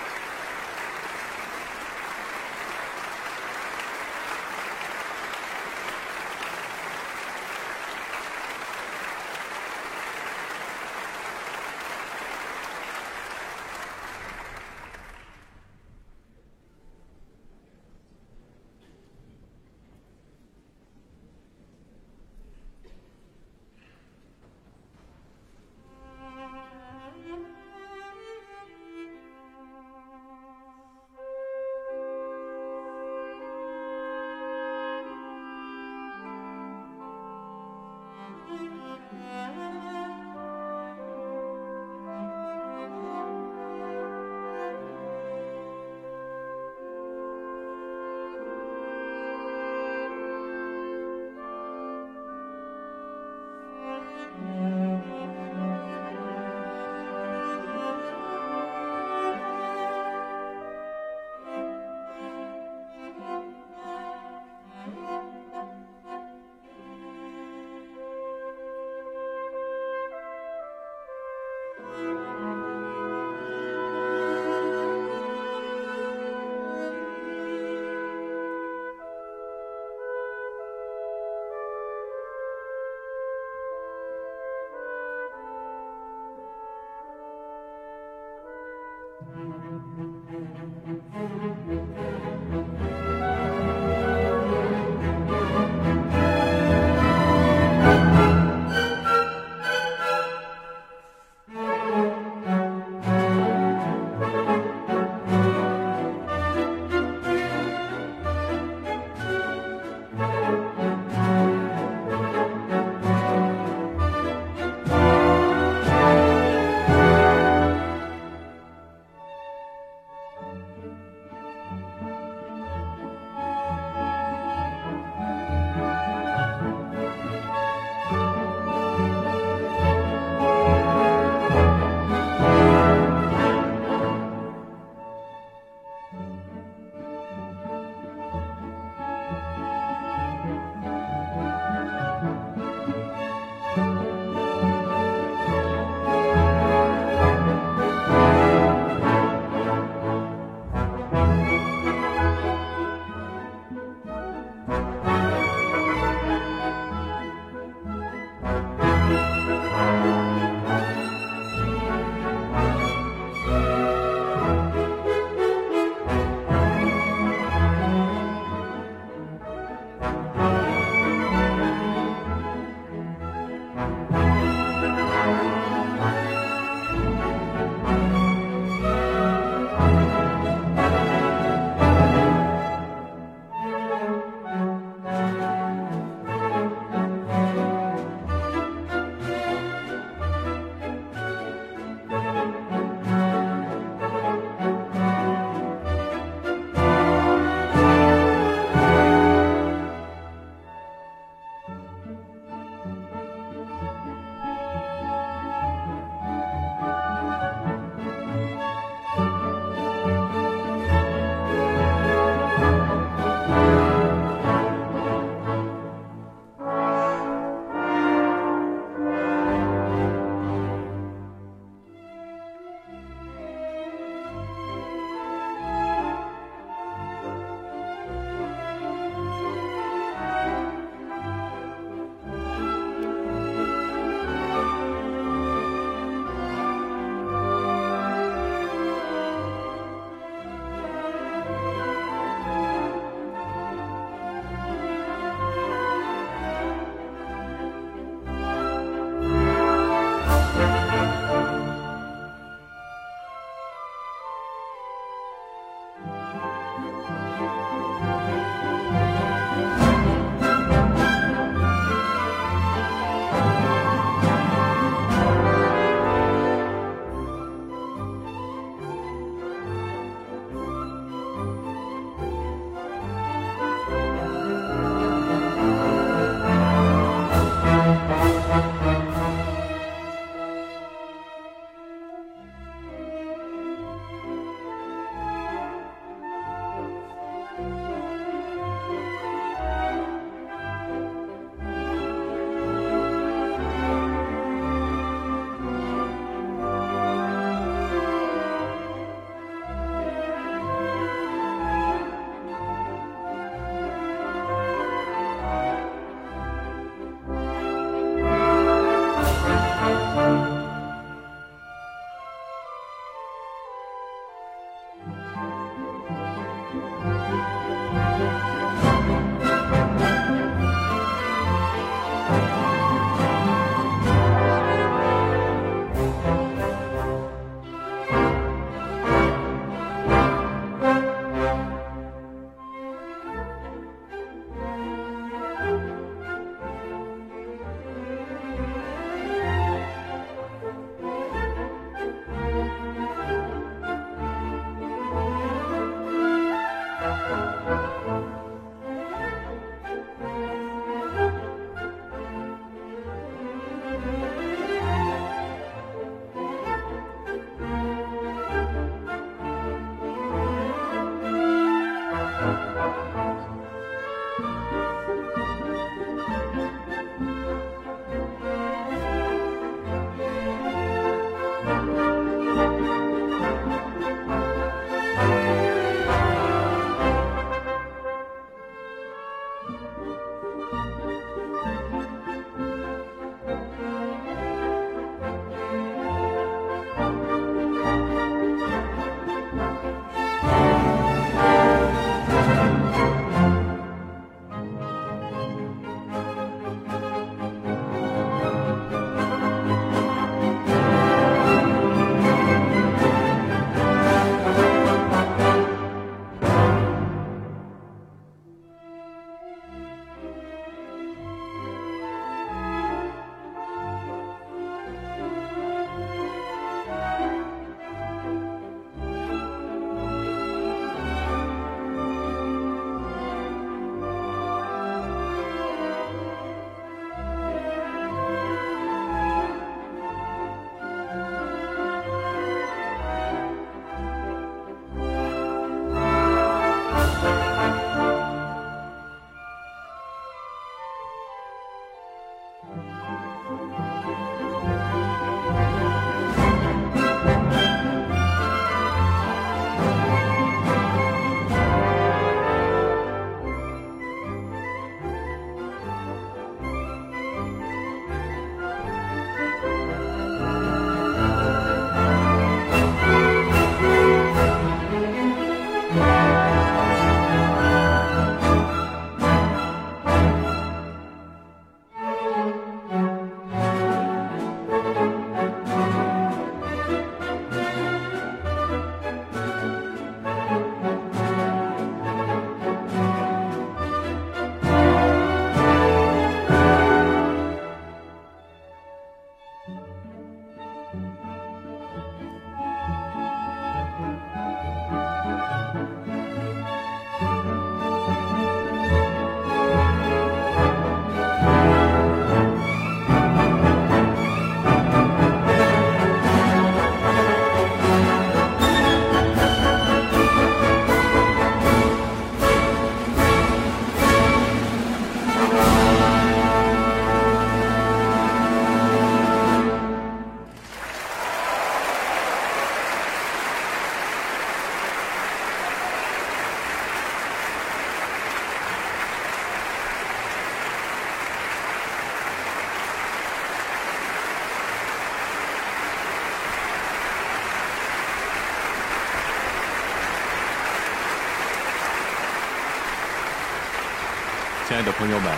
[545.05, 545.31] 朋友们，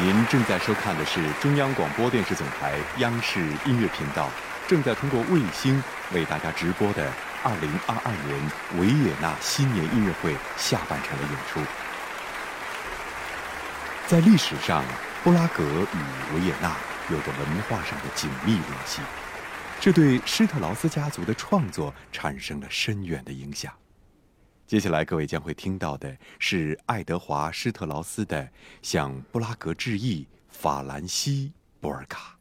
[0.00, 4.30] 您正在收看的是中央广播电视总台央视音乐频道，
[4.68, 5.82] 正在通过卫星
[6.12, 7.10] 为大家直播的
[7.42, 7.52] 2022
[8.28, 11.58] 年维也纳新年音乐会下半场的演出。
[14.06, 14.84] 在历史上，
[15.24, 16.76] 布拉格与维也纳
[17.10, 19.00] 有着文化上的紧密联系，
[19.80, 23.72] 这对施特劳斯家族的创作产生了深远的影响。
[24.68, 28.44] 接下来，各位将会听到的是爱德华·施特劳斯的
[28.82, 32.37] 《向布拉格致意》法兰西·波尔卡。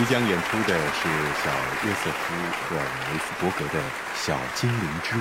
[0.00, 1.08] 即将演出的是
[1.44, 1.50] 小
[1.84, 2.34] 约瑟夫·
[2.70, 3.78] 赫尔维斯伯格的
[4.14, 5.20] 《小精灵之舞》，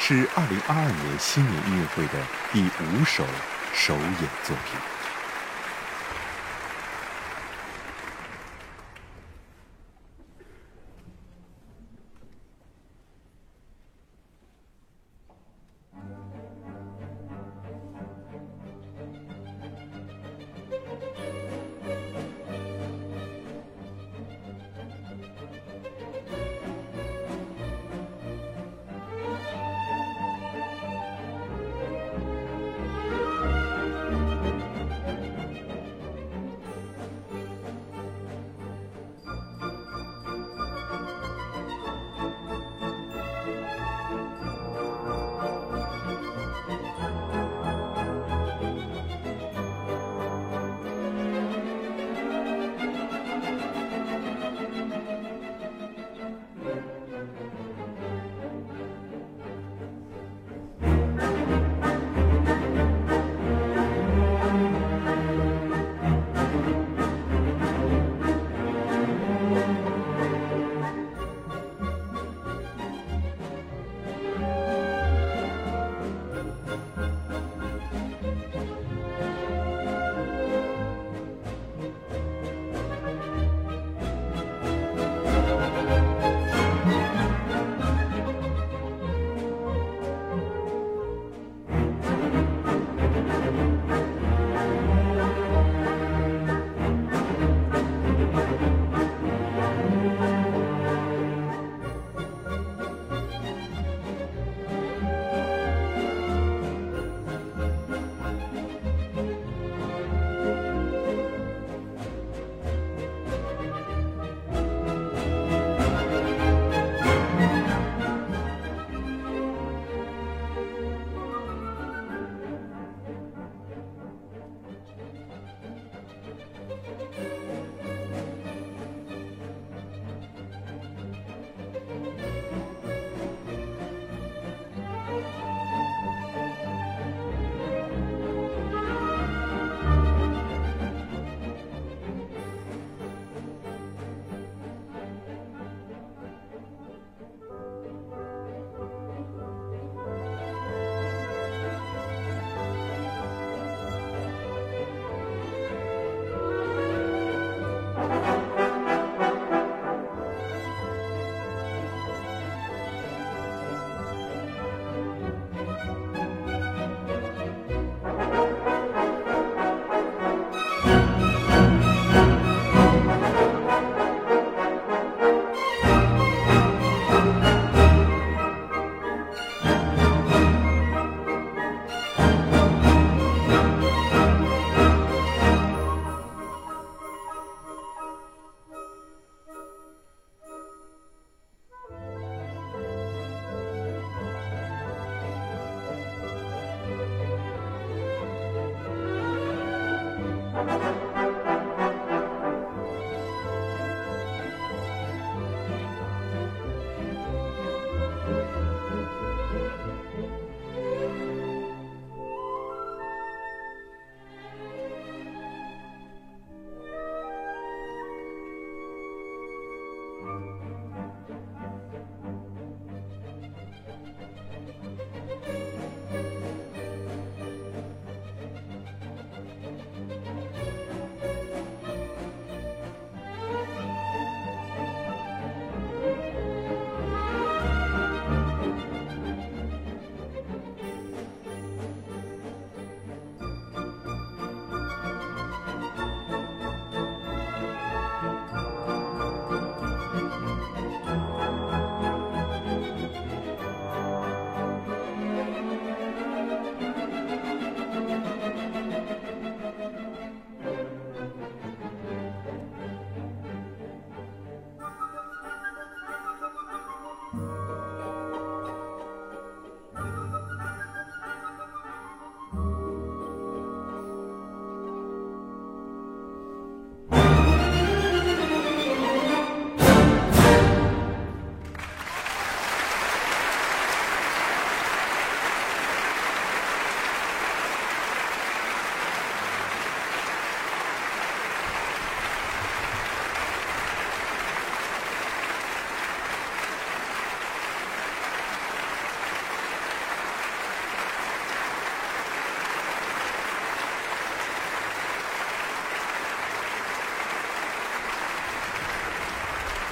[0.00, 2.18] 是2022年新年音乐会的
[2.52, 3.24] 第五首
[3.72, 4.99] 首演作品。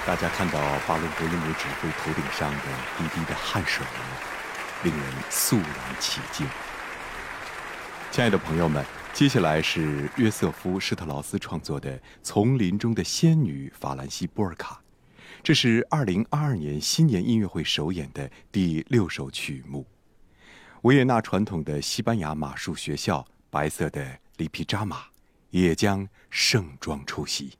[0.08, 2.62] 大家看到巴伦博伊姆指挥头顶上的
[2.96, 3.84] 滴滴的汗水
[4.82, 5.68] 令人肃然
[6.00, 6.48] 起敬。
[8.10, 8.82] 亲爱的朋友们，
[9.12, 14.80] 接下来是约瑟夫·施特劳斯创作的《丛林中的仙女》法兰西波尔卡，
[15.42, 19.86] 这是2022年新年音乐会首演的第六首曲目。
[20.84, 25.02] 维也纳传统的西班牙马术学校白色的里皮扎马
[25.50, 27.58] 也将盛装出席。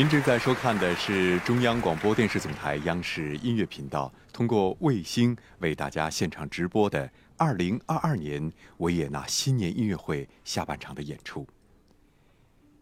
[0.00, 11.46] 您正在收看的是中央广播电视总台央视音乐频道通过卫星为大家现场直播的2022年维也纳新年音乐会下半场的演出。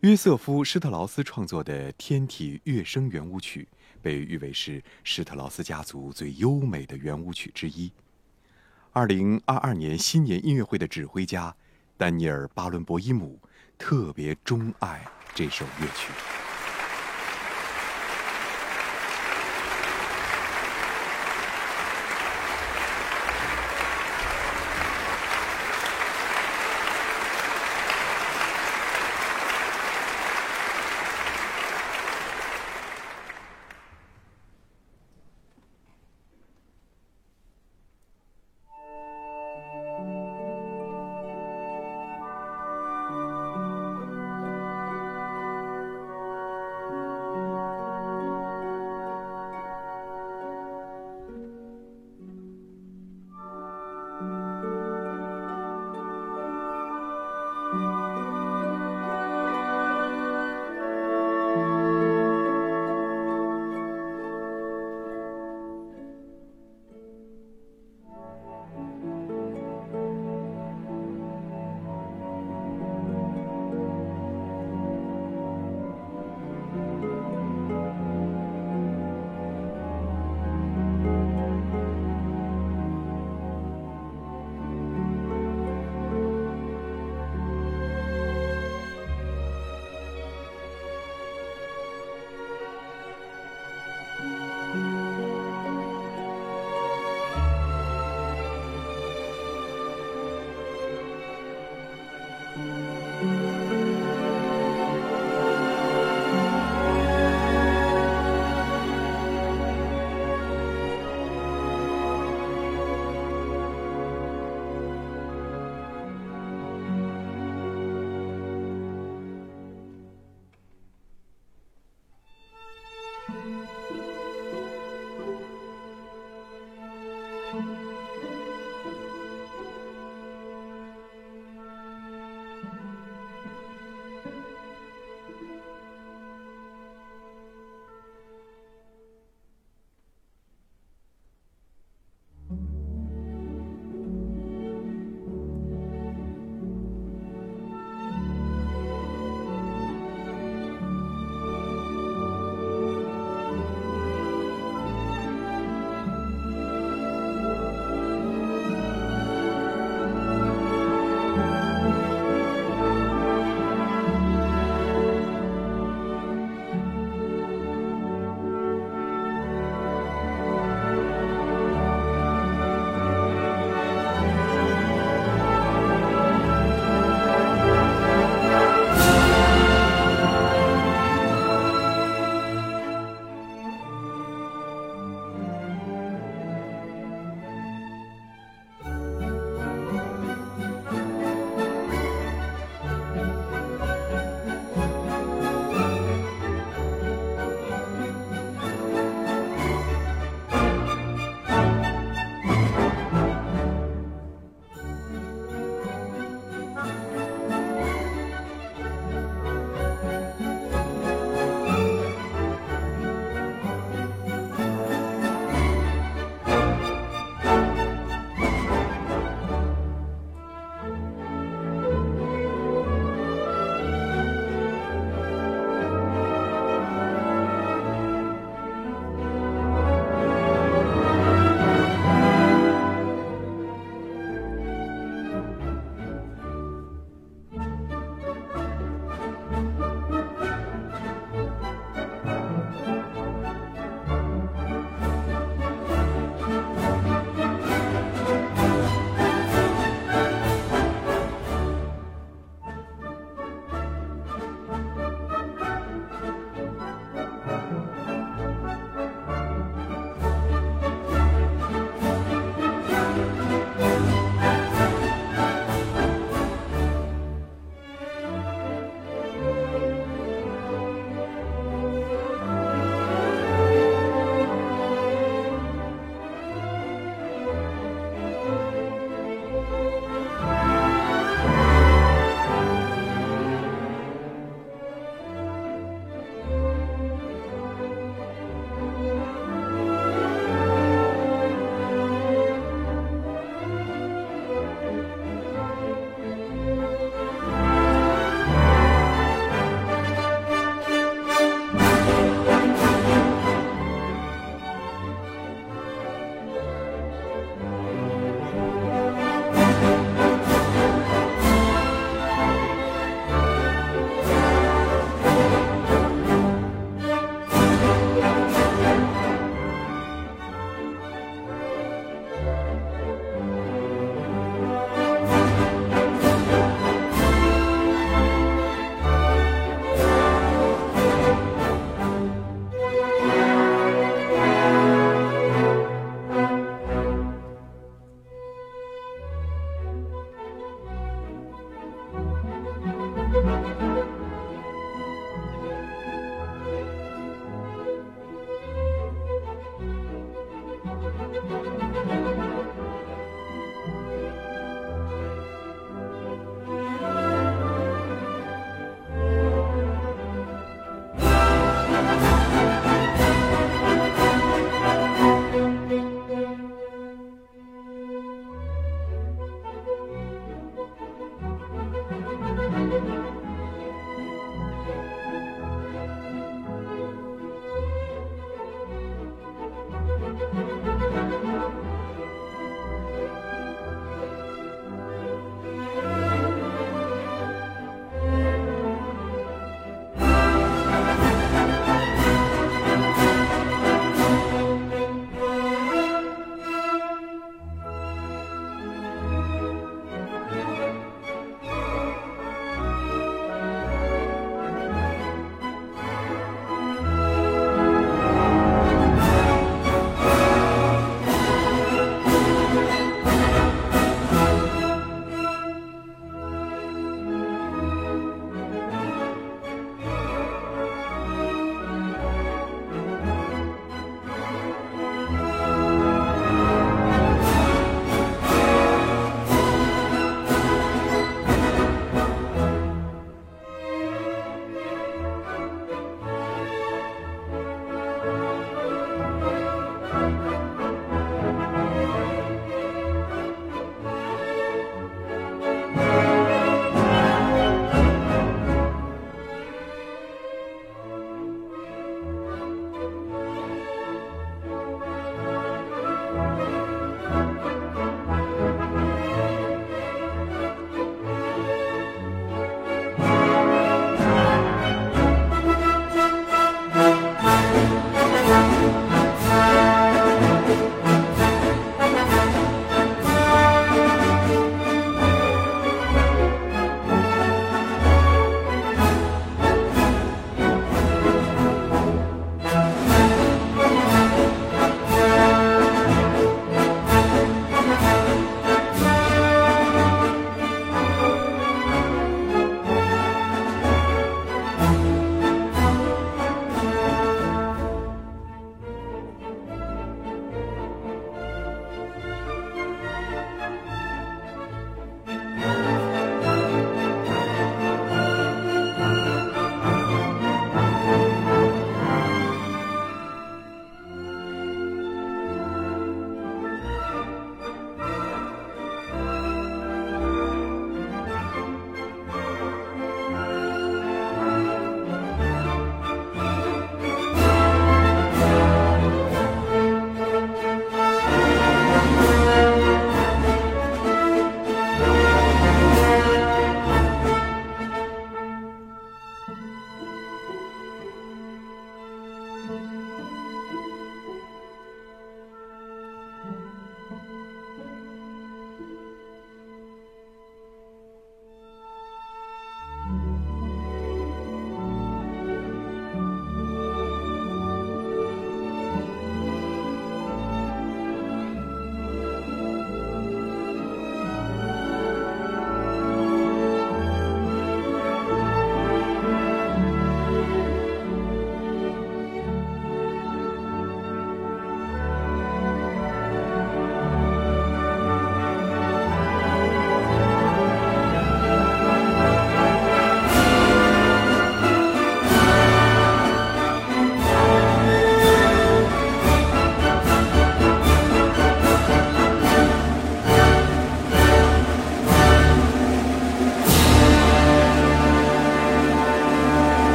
[0.00, 3.66] 约瑟夫·施特劳斯创作的《天体乐声圆舞曲》
[4.02, 7.90] 被誉为是施特劳斯家族最优美的圆舞曲之一。
[8.92, 11.56] 2022年新年音乐会的指挥家
[11.96, 13.40] 丹尼尔·巴伦博伊姆
[13.78, 15.02] 特别钟爱
[15.34, 16.45] 这首乐曲。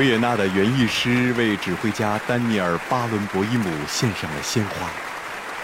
[0.00, 4.88] 维也纳的园艺师为指挥家丹尼尔·巴伦博伊姆献上了鲜花。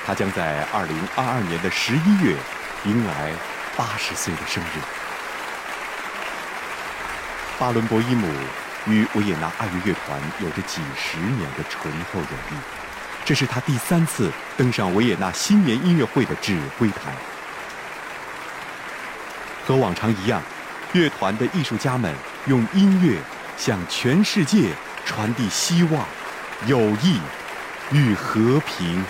[0.05, 2.36] 他将在2022年的11月
[2.84, 3.32] 迎来
[3.78, 4.66] 80岁的生日。
[7.58, 8.31] 巴伦博伊姆
[8.84, 12.56] 与维也纳爱乐乐团有着几十年的醇厚友谊，
[13.24, 17.10] 这是他第三次登上维也纳新年音乐会的指挥台。
[19.66, 20.42] 和往常一样，
[20.92, 23.18] 乐团的艺术家们用音乐。
[23.57, 24.70] 向全世界
[25.05, 26.07] 传递希望、
[26.67, 27.20] 友谊
[27.91, 29.02] 与和平。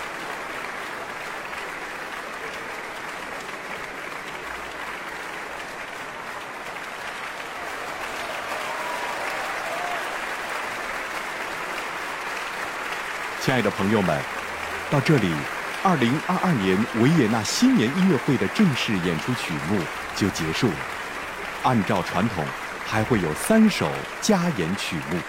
[13.41, 14.21] 亲爱的朋友们，
[14.89, 15.33] 到这里，
[15.81, 19.79] 二零二二年维也纳新年音乐会的正式演出曲目
[20.17, 20.75] 就结束了。
[21.63, 22.45] 按照传统。
[22.87, 23.91] 还会有三首
[24.21, 25.19] 加演曲目。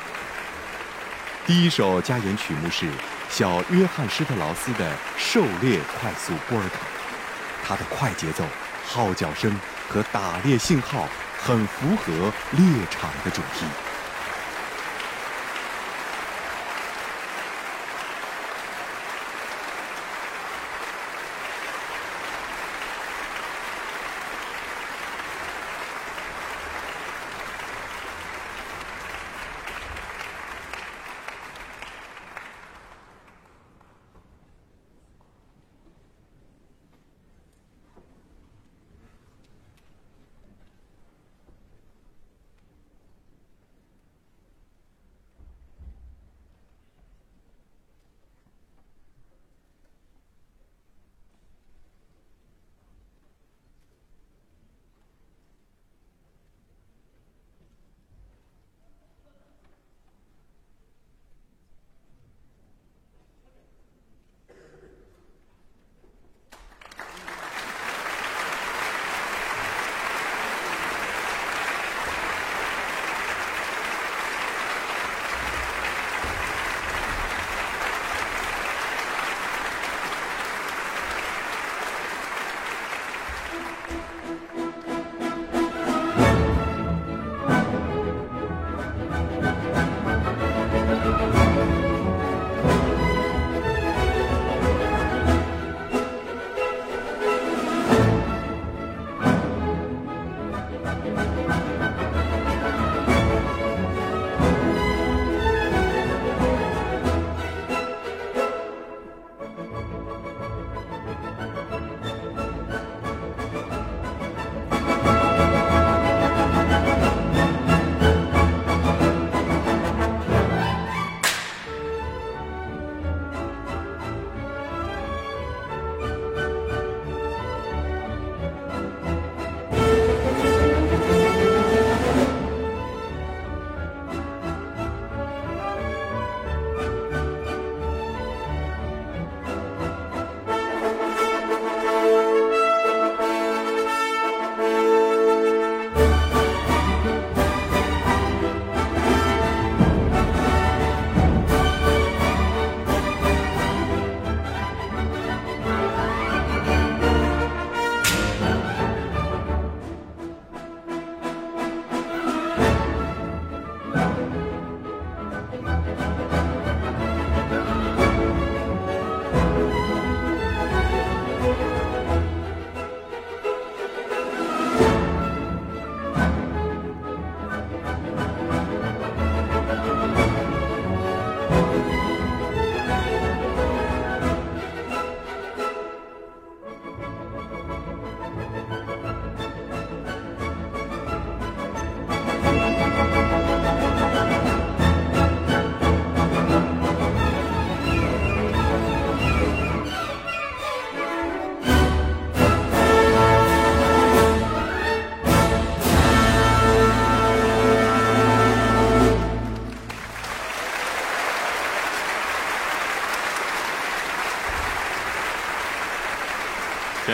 [1.45, 2.87] 第一首加演曲目是
[3.29, 6.77] 小约翰施特劳斯的《狩猎快速波尔卡》，
[7.67, 8.45] 它的快节奏、
[8.87, 9.53] 号角声
[9.89, 13.88] 和打猎信号很符合猎场的主题。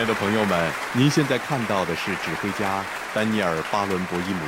[0.05, 2.85] 爱的朋友们，您现在看到的是指挥家
[3.15, 4.41] 丹尼尔·巴伦博伊姆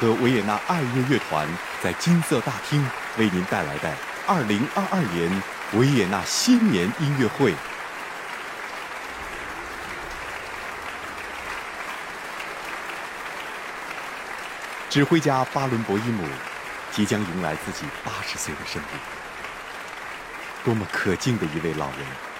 [0.00, 1.46] 和维也纳爱乐乐团
[1.82, 2.82] 在金色大厅
[3.18, 3.94] 为您带来的
[4.26, 5.42] 2022年
[5.74, 7.54] 维也纳新年音乐会。
[14.88, 16.26] 指挥家巴伦博伊姆
[16.90, 18.96] 即将迎来自己八十岁的生日，
[20.64, 22.31] 多么可敬的一位老人！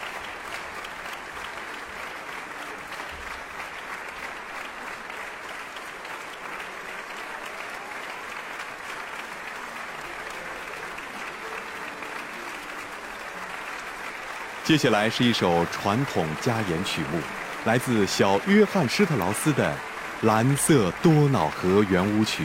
[14.65, 17.19] 接下来是一首传统加演曲目，
[17.65, 19.75] 来自小约翰施特劳斯的
[20.27, 22.45] 《蓝色多瑙河圆舞曲》。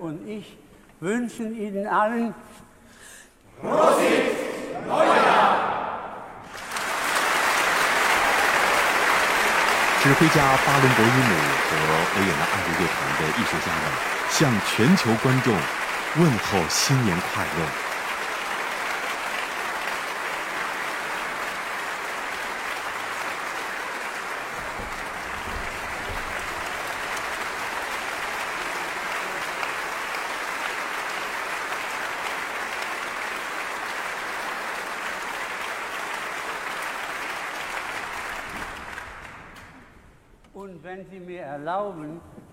[0.00, 0.56] Und ich
[1.00, 2.34] wünschen Ihnen allen
[3.60, 5.76] Prosit Neujahr!
[10.06, 11.32] 指挥家巴伦博伊姆
[11.66, 13.82] 和维也纳爱乐乐团的艺术家们
[14.30, 15.52] 向全球观众
[16.16, 17.85] 问候新年快乐。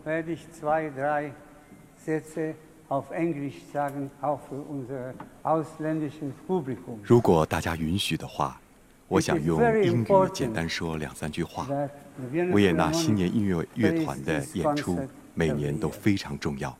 [0.06, 1.32] Werde ich zwei, drei
[1.98, 2.56] Sätze
[2.90, 6.99] auf Englisch sagen, auch für unser ausländisches Publikum.
[7.03, 8.59] 如果大家允许的话，
[9.07, 11.67] 我想用英语简单说两三句话。
[12.51, 14.99] 维也纳新年音乐乐团的演出
[15.33, 16.75] 每年都非常重要。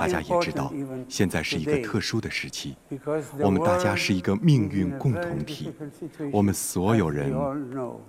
[0.00, 0.72] 大家也知道，
[1.08, 2.76] 现在是一个特殊的时期，
[3.40, 5.72] 我们大家是一个命运共同体，
[6.32, 7.32] 我们所有人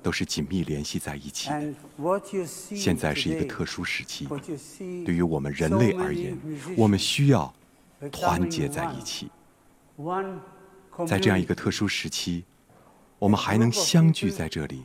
[0.01, 1.73] 都是紧密联系在一起的。
[2.75, 4.27] 现在是一个特殊时期，
[5.05, 6.37] 对于我们人类而言，
[6.77, 7.53] 我们需要
[8.11, 9.29] 团结在一起。
[11.05, 12.43] 在这样一个特殊时期，
[13.19, 14.83] 我们还能相聚在这里，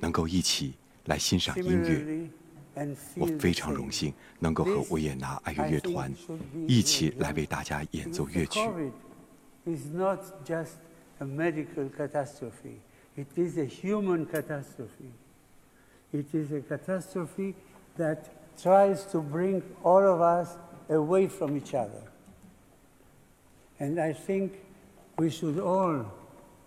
[0.00, 0.74] 能够一起
[1.06, 2.28] 来欣赏音乐。
[3.15, 6.13] 我非常荣幸能够和维也纳爱乐乐团
[6.67, 8.59] 一起来为大家演奏乐曲。
[9.67, 10.75] is not just
[11.19, 12.79] a medical catastrophe.
[13.15, 15.11] It is a human catastrophe.
[16.13, 17.55] It is a catastrophe
[17.97, 18.29] that
[18.61, 20.57] tries to bring all of us
[20.89, 22.03] away from each other.
[23.79, 24.53] And I think
[25.17, 26.05] we should all,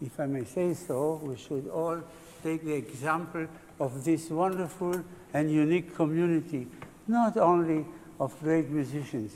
[0.00, 2.00] if I may say so, we should all
[2.42, 3.46] take the example
[3.78, 5.02] of this wonderful
[5.35, 6.65] and unique community,
[7.07, 7.85] not only
[8.21, 9.33] of great musicians,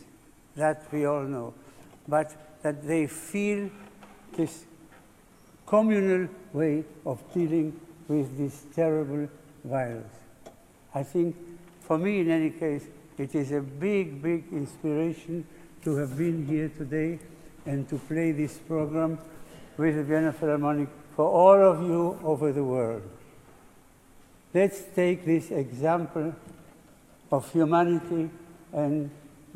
[0.55, 1.53] that we all know,
[2.07, 3.69] but that they feel
[4.37, 4.63] this
[5.67, 9.27] communal way of dealing with this terrible
[9.65, 10.13] virus.
[10.95, 11.35] I think,
[11.81, 12.85] for me in any case,
[13.17, 15.45] it is a big, big inspiration
[15.83, 17.19] to have been here today
[17.65, 19.19] and to play this program
[19.75, 20.87] with the Vienna Philharmonic
[21.17, 23.03] for all of you over the world.
[24.52, 26.32] Let's take this example
[27.32, 28.30] of humanity
[28.72, 29.10] and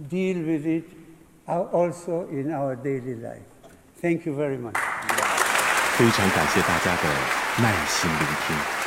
[0.08, 0.84] deal with it
[1.46, 3.42] also in our daily life.
[4.00, 4.74] Thank you very much.
[5.96, 7.02] 非常感谢大家的
[7.60, 8.81] 耐心聆听。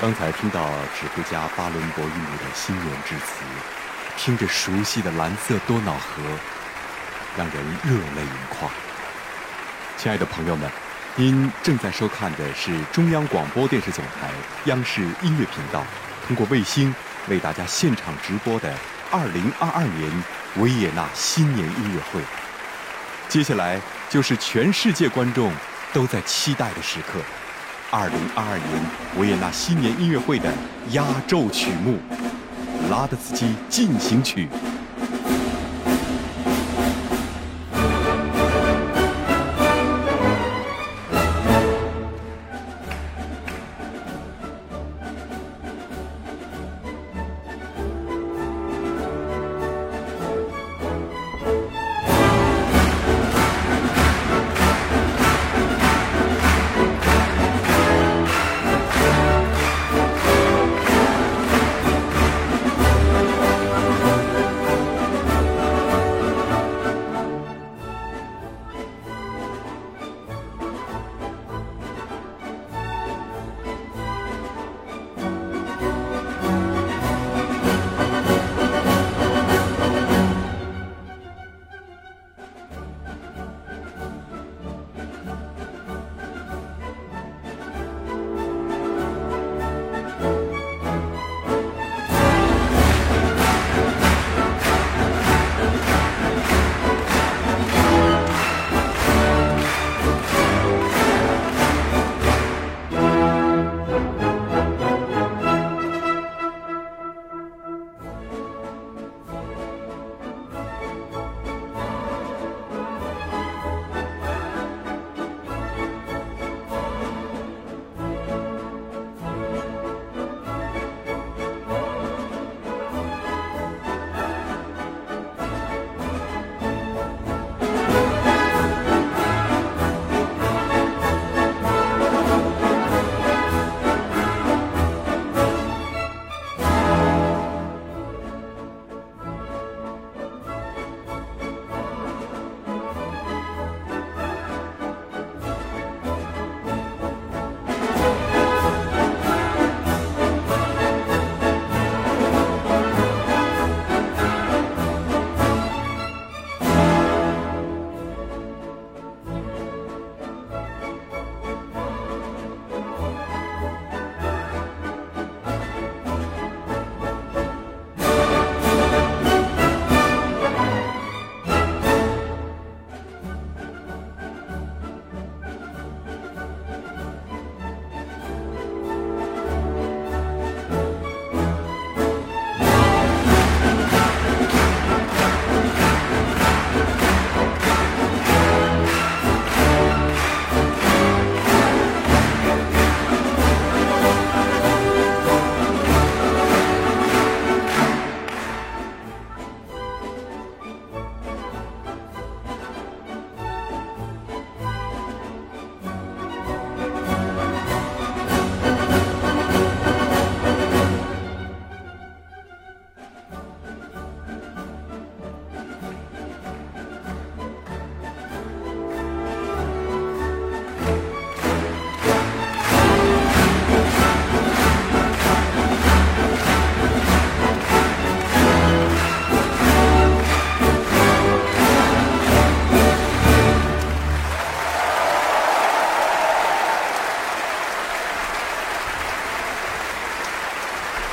[0.00, 0.66] 刚才听到
[0.98, 3.44] 指挥家巴伦博伊姆的新年致辞，
[4.16, 6.22] 听着熟悉的蓝色多瑙河，
[7.36, 8.70] 让人热泪盈眶。
[9.98, 10.70] 亲爱的朋友们，
[11.16, 14.30] 您正在收看的是中央广播电视总台
[14.64, 15.84] 央视音乐频道
[16.26, 16.94] 通过卫星
[17.28, 18.74] 为大家现场直播的
[19.10, 20.24] 2022年
[20.56, 22.22] 维也纳新年音乐会。
[23.28, 25.52] 接下来就是全世界观众
[25.92, 27.20] 都在期待的时刻。
[27.92, 28.68] 二零二二年
[29.18, 30.48] 维也纳新年音乐会的
[30.92, 31.98] 压轴曲目
[32.90, 34.46] 《拉德斯基进行曲》。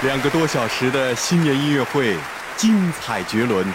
[0.08, 2.16] 两个多小时的新年音乐会，
[2.56, 3.68] 精彩绝伦。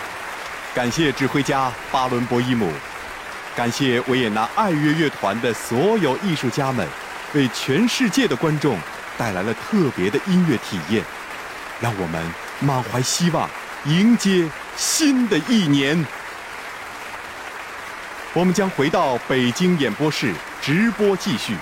[0.74, 2.72] 感谢指挥家巴伦博伊姆，
[3.54, 6.88] 感谢维也纳爱乐乐团的所有艺术家们，
[7.34, 8.78] 为全世界的观众
[9.18, 11.04] 带来了特别的音乐体验。
[11.82, 12.24] 让我们
[12.60, 13.46] 满怀希望，
[13.84, 16.02] 迎接新的一年。
[18.32, 21.54] 我们将回到北京演播室直播继续。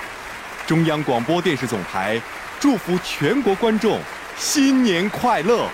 [0.65, 2.23] 中央广播电视总台
[2.61, 4.01] 祝福全国观众。
[4.43, 5.69] 新年快乐！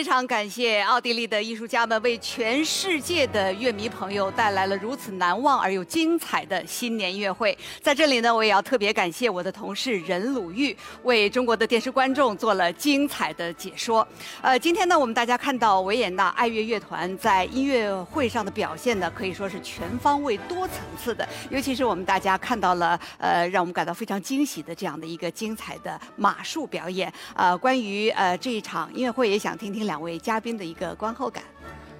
[0.00, 7.56] 非常感谢奥地利的艺术家们为全世界的乐迷朋友带来了如此难忘而又精彩的新年音乐会。
[7.82, 14.08] 在这里呢，我也要特别感谢我的同事任鲁豫为中国的电视观众做了精彩的解说。
[14.40, 21.28] 呃，今天呢，我们大家看到维也纳爱乐乐团在音乐会上的表现呢，可以说是全方位、多层次的。
[21.50, 27.12] 尤其是我们大家看到了，呃，让我们感到非常惊喜的这样的一个精彩的马术表演。
[27.34, 29.89] 呃，关于呃这一场音乐会，也想听听。
[29.90, 31.42] 两位嘉宾的一个观后感，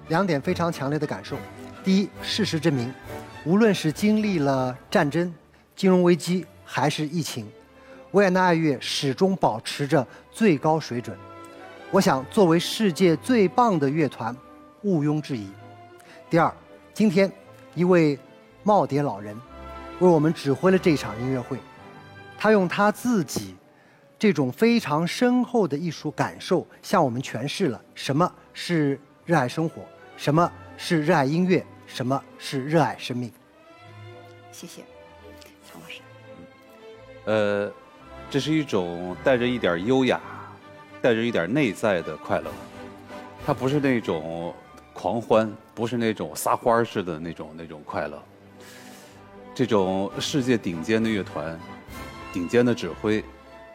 [0.06, 1.36] 两点非常强烈的感受。
[1.82, 2.94] 第一，事实证明，
[3.44, 5.34] 无论是经历了战争、
[5.74, 7.50] 金融危机还是疫情，
[8.12, 11.18] 维也纳爱乐始终保持着最高水准。
[11.90, 14.36] 我想，作为世界最棒的乐团，
[14.82, 15.50] 毋庸置疑。
[16.30, 16.54] 第二，
[16.94, 17.28] 今天
[17.74, 18.16] 一位
[18.64, 19.36] 耄耋老人
[19.98, 21.58] 为我们指挥了这场音乐会，
[22.38, 23.56] 他用他自己。
[24.20, 29.80] 这种非常深厚的艺术感受，向我们诠释了什么是热爱生活，
[30.14, 33.32] 什么是热爱音乐，什么是热爱生命。
[34.52, 34.82] 谢谢，
[35.64, 36.02] 曹老师。
[37.24, 37.72] 呃，
[38.28, 40.20] 这是一种带着一点优雅，
[41.00, 42.52] 带着一点内在的快乐。
[43.46, 44.54] 它不是那种
[44.92, 48.22] 狂欢，不是那种撒欢似的那种那种快乐。
[49.54, 51.58] 这种世界顶尖的乐团，
[52.34, 53.24] 顶尖的指挥。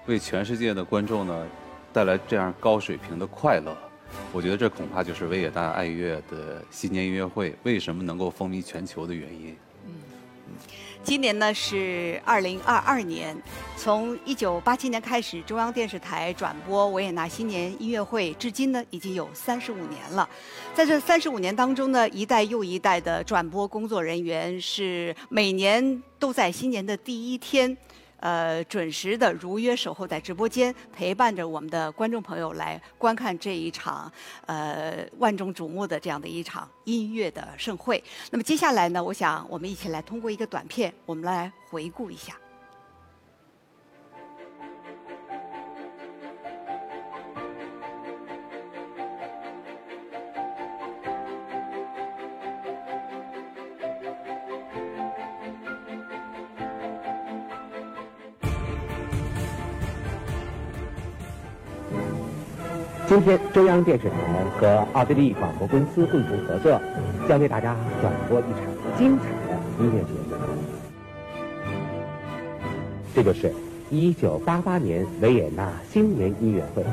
[0.08, 1.48] 为全世界的观众呢
[1.92, 3.76] 带来这样高水平的快乐，
[4.32, 9.56] 我觉得这恐怕就是维也纳爱乐的新年音乐会为什么能够风靡全球的原因。
[9.86, 9.94] 嗯，
[11.04, 13.36] 今年呢是二零二二年，
[13.78, 20.30] 从一九八七年开始，中央电视台转播维也纳新年音乐会，至今呢已经有三十五年了。
[20.76, 27.76] 在这三十五年当中呢，一代又一代的转播工作人员是每年都在新年的第一天。
[28.26, 34.12] 呃，准时的如约守候在直播间，陪伴着我们的观众朋友来观看这一场
[34.48, 38.04] 呃万众瞩目的这样的一场音乐的盛会。
[38.32, 42.36] 那么接下来呢，我想我们一起来通过一个短片，我们来回顾一下。
[63.08, 64.16] 今天，中央电视台
[64.60, 66.82] 和奥地利广播公司共同合作，
[67.30, 70.36] 将为大家转播一场精彩的音乐节目。
[73.14, 73.54] 这就是
[73.92, 76.84] 1988年维也纳新年音乐会。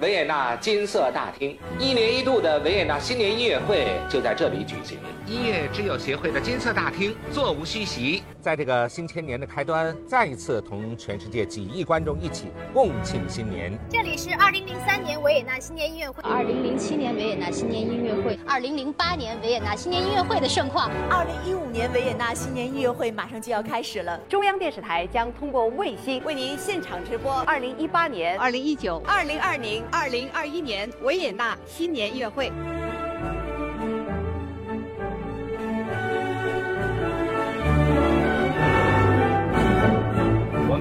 [0.00, 4.96] 维也纳金色大厅，一年一度的维也纳新年音乐会就在这里举行。
[5.26, 13.78] 音乐之友协会的金色大厅座无虚席，在这个新千年的开端，再一次同全世界几亿观众一起共庆新年。
[13.88, 24.18] 这里是二零零三年维也纳新年音乐会二零零七年维也纳新年音乐会二零零八年维也纳新年音乐会的盛况二零一五年维也纳新年音乐会马上就要开始了。
[24.28, 29.82] 中央电视台将通过卫星为您现场直播二零一八年、二零一九、二零二零。
[29.92, 32.50] 二零二一年维也纳新年音乐会。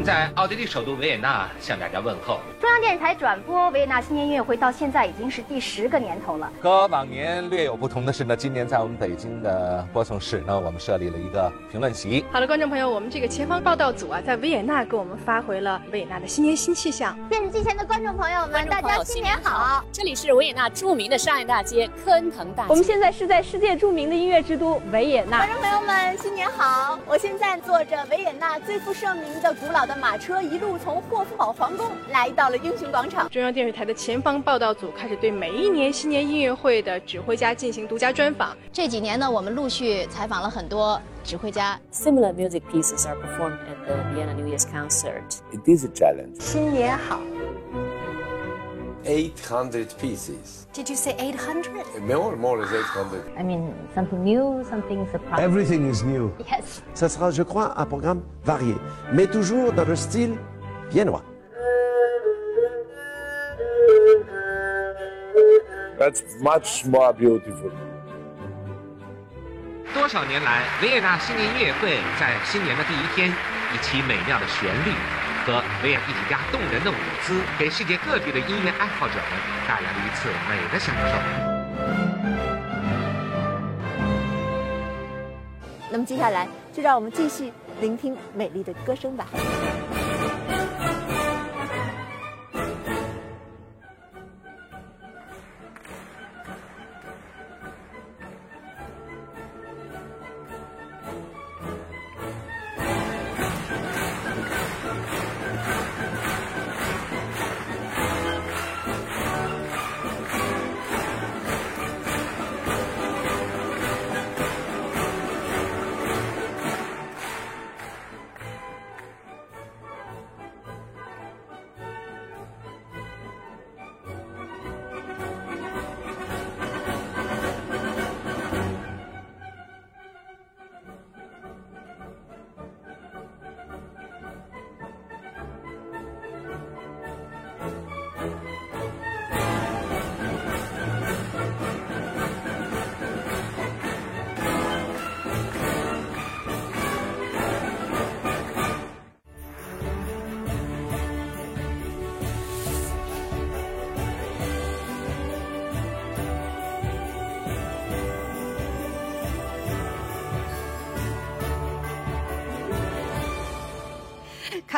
[0.03, 2.39] 在奥地利首都维也纳向大家问候。
[2.59, 6.51] 中央电视台转播维也纳新年音乐会到现在已经是第十个年头了。
[6.61, 12.25] 和往年略有不同的是呢，今年在我们北京的播送室呢，我们设立了一个评论席。
[12.31, 17.17] 好的，观众朋友，我们这个前方报道组啊，在维也纳给我们发回了维也纳的新年新气象。
[17.29, 19.83] 电视机前的观众朋友们，大家新年好！
[19.91, 22.69] 这里是维也纳著名的商业大街科恩腾大街。
[22.69, 25.37] 我们现在是在世界著名的音乐之都维也纳。
[25.37, 26.97] 观众朋友们，新年好！
[27.07, 30.71] 我现在坐着维也纳最负盛名的古老的马车，一路。
[30.83, 33.29] 从霍夫堡皇宫来到了英雄广场。
[33.29, 38.57] 中央电视台的前方报道组开始对每一年新年音乐会的指挥家进行独家专访。
[38.73, 41.79] 这几年呢，我们陆续采访了很多指挥家。
[41.91, 45.39] Similar music pieces are performed at the Vienna New Year's concert.
[45.51, 46.39] It is a challenge.
[46.39, 47.19] 新年好。
[49.05, 50.67] 800 pieces.
[50.73, 52.01] Did you say 800?
[52.01, 53.33] More, more is 800.
[53.37, 55.43] I mean, something new, something surprising.
[55.43, 56.31] Everything is new.
[56.39, 56.81] Yes.
[56.93, 58.75] Ça sera, je crois, un programme varié,
[59.11, 60.37] mais toujours dans le style
[60.91, 61.23] viennois.
[65.97, 67.71] That's much more beautiful.
[69.93, 74.91] 多少年来，维也纳新年音乐会在新年的第一天，以其美妙的旋律
[75.45, 79.23] 和维也一体家动人的舞姿，给世界各地的音乐爱好者们
[79.67, 81.13] 带来了一次美的享受。
[85.89, 89.25] 那么接下来，就让我们继续聆听美丽的歌声吧。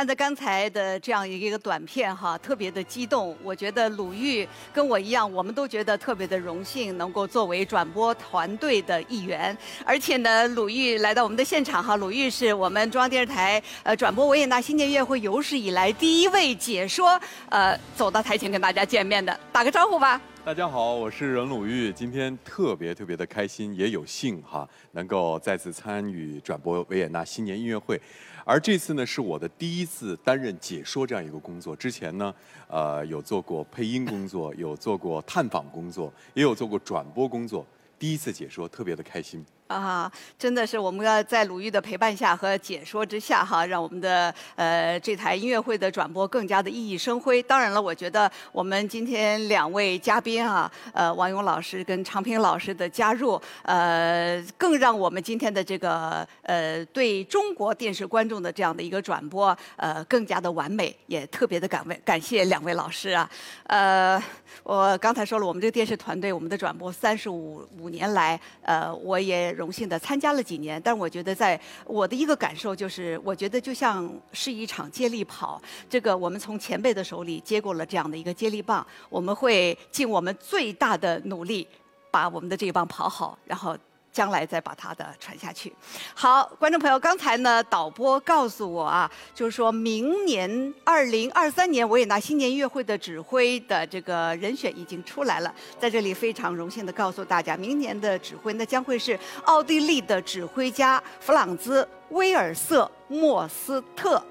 [0.03, 3.33] 看着刚才的这样一个短片哈，特别的激动。
[3.41, 9.57] 我觉得鲁豫跟我一样，我们都觉得特别的荣幸，能够作为转播团队的一员。
[9.85, 17.17] 而且呢，鲁豫来到我们的现场哈，鲁豫是我们中央电视台呃转播维也纳新年音乐会有史以来第一位解说
[17.47, 20.19] 呃走到台前跟大家见面的，打个招呼吧。
[20.43, 27.97] 大家好，我是任鲁豫，今天特别特别的开心，也有幸哈能够再次参与转播维也纳新年音乐会，
[28.45, 31.75] 而这次呢是我的第一次担任解说这样一个工作。
[31.75, 32.33] 之前呢，
[32.67, 37.65] 呃，有做过配音工作，有做过探访工作，也有做过转播工作，
[37.97, 39.45] 第一次解说，特别的开心。
[39.67, 47.41] 啊，真的是我们要在鲁豫的陪伴下和解说之下哈，让我们的呃这台音乐会的转播更加的熠熠生辉。
[47.41, 63.27] 当然了，我觉得我们今天两位嘉宾啊，呃，王勇老师跟常平老师的加入，呃，更让我们今天的这个呃对中国电视观众的这样的一个转播，呃，更加的完美，也特别的感为感谢两位老师啊。
[63.63, 64.21] 呃，
[64.61, 69.51] 我刚才说了，我们这个电视团队，我们的转播三十五五年来，呃，我也。
[69.63, 75.61] 荣幸的参加了几年，但我觉得在我的一个感受就是，我觉得就像是一场接力跑。
[75.89, 81.65] 这个我们从前辈的手里接过了这样的一个接力棒，我们会尽我们最大的努力，
[82.11, 83.77] 把我们的这一棒跑好，然后。
[84.13, 85.75] 将来再把它的传下去。
[86.13, 95.51] 好，观众朋友，刚才呢，导播告诉我啊，就是说明年二零二三年维也纳新年音乐会的指挥的这个人选已经出来了。
[95.79, 104.23] 在这里非常荣幸的告诉大家，明年的指挥呢将会是奥地利的指挥家弗朗兹·威尔瑟·莫斯特。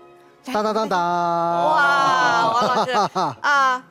[0.45, 0.99] 当当当当！
[0.99, 2.93] 哇，王老师
[3.41, 3.85] 啊。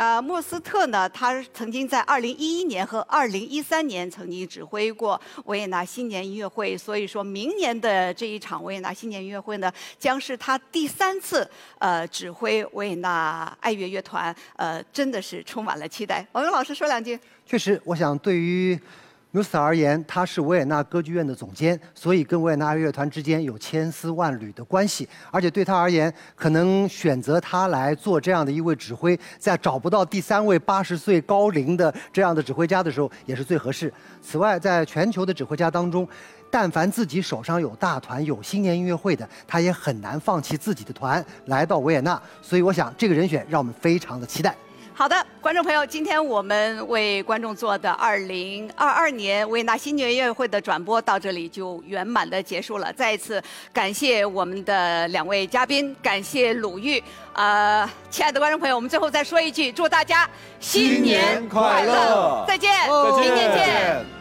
[0.00, 11.46] 呃，莫斯特呢，他曾经在2011年和2013年曾经指挥过维也纳新年音乐会，所以说明年的这一场维也纳新年音乐会呢，将是他第三次
[11.78, 16.26] 呃指挥维也纳爱乐乐团，呃，真的是充满了期待。
[16.32, 17.20] 王勇老师说两句。
[17.44, 18.80] 确实，我想对于。
[19.32, 25.08] 由此而言，他是维也纳歌剧院的总监，所以跟维也纳乐团之间有千丝万缕的关系。
[25.30, 33.92] 而且对他而言，可能选择他来做这样的一位指挥，在找不到第三位八十岁高龄的这样的指挥家的时候，也是最合适。
[34.20, 36.08] 此外，在全球的指挥家当中，
[36.50, 42.20] 但凡自己手上有大团、有新年音乐会的，他也很难放弃自己的团来到维也纳。
[42.42, 44.56] 所以，我想这个人选让我们非常的期待。
[45.00, 52.92] 好的，观众朋友，今天我们为观众做的二零二二年维也纳新年音乐会的转播到这里就圆满的结束了。
[52.92, 57.02] 再一次感谢我们的两位嘉宾，感谢鲁豫。
[57.32, 60.28] 呃，亲爱的观众朋友，我们最后再说一句，祝大家
[60.60, 62.70] 新年快乐，再见，
[63.22, 64.19] 明年见。